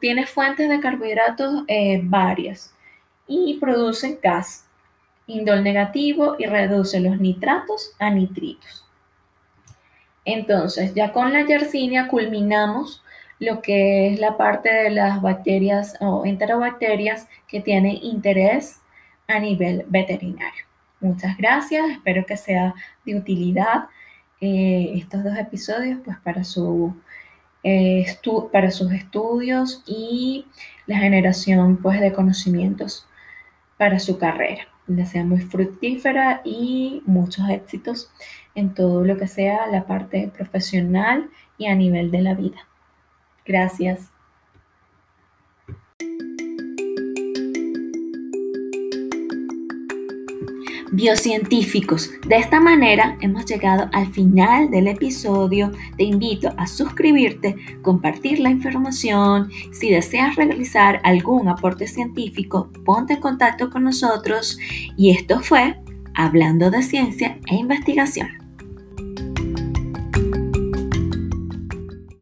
Tiene 0.00 0.26
fuentes 0.26 0.68
de 0.68 0.78
carbohidratos 0.78 1.64
eh, 1.68 2.00
varias 2.04 2.74
y 3.26 3.58
produce 3.58 4.20
gas, 4.22 4.66
indol 5.26 5.64
negativo 5.64 6.36
y 6.38 6.44
reduce 6.44 7.00
los 7.00 7.18
nitratos 7.18 7.92
a 7.98 8.10
nitritos. 8.10 8.85
Entonces, 10.26 10.92
ya 10.92 11.12
con 11.12 11.32
la 11.32 11.46
yersinia 11.46 12.08
culminamos 12.08 13.02
lo 13.38 13.62
que 13.62 14.12
es 14.12 14.20
la 14.20 14.36
parte 14.36 14.72
de 14.72 14.90
las 14.90 15.22
bacterias 15.22 15.96
o 16.00 16.26
enterobacterias 16.26 17.28
que 17.46 17.60
tienen 17.60 17.96
interés 18.02 18.80
a 19.28 19.38
nivel 19.38 19.84
veterinario. 19.88 20.64
Muchas 21.00 21.36
gracias, 21.36 21.88
espero 21.90 22.26
que 22.26 22.36
sea 22.36 22.74
de 23.04 23.16
utilidad 23.16 23.86
eh, 24.40 24.92
estos 24.94 25.22
dos 25.22 25.36
episodios 25.36 26.00
pues, 26.04 26.16
para, 26.18 26.42
su, 26.42 26.94
eh, 27.62 28.06
para 28.52 28.70
sus 28.70 28.92
estudios 28.92 29.82
y 29.86 30.46
la 30.86 30.98
generación 30.98 31.76
pues, 31.76 32.00
de 32.00 32.12
conocimientos 32.12 33.06
para 33.78 34.00
su 34.00 34.18
carrera. 34.18 34.66
Le 34.88 35.06
sea 35.06 35.24
muy 35.24 35.40
fructífera 35.40 36.40
y 36.44 37.02
muchos 37.06 37.48
éxitos 37.48 38.10
en 38.56 38.74
todo 38.74 39.04
lo 39.04 39.16
que 39.16 39.28
sea 39.28 39.68
la 39.68 39.86
parte 39.86 40.32
profesional 40.34 41.30
y 41.58 41.66
a 41.66 41.76
nivel 41.76 42.10
de 42.10 42.22
la 42.22 42.34
vida. 42.34 42.66
Gracias. 43.44 44.10
biocientíficos. 50.96 52.10
De 52.26 52.36
esta 52.36 52.58
manera 52.58 53.18
hemos 53.20 53.44
llegado 53.44 53.88
al 53.92 54.06
final 54.12 54.70
del 54.70 54.88
episodio. 54.88 55.70
Te 55.96 56.04
invito 56.04 56.52
a 56.56 56.66
suscribirte, 56.66 57.54
compartir 57.82 58.40
la 58.40 58.50
información. 58.50 59.50
Si 59.72 59.90
deseas 59.90 60.36
realizar 60.36 61.00
algún 61.04 61.48
aporte 61.48 61.86
científico, 61.86 62.70
ponte 62.84 63.14
en 63.14 63.20
contacto 63.20 63.68
con 63.70 63.84
nosotros. 63.84 64.58
Y 64.96 65.10
esto 65.10 65.40
fue 65.40 65.76
Hablando 66.14 66.70
de 66.70 66.82
Ciencia 66.82 67.38
e 67.46 67.56
Investigación. 67.56 68.45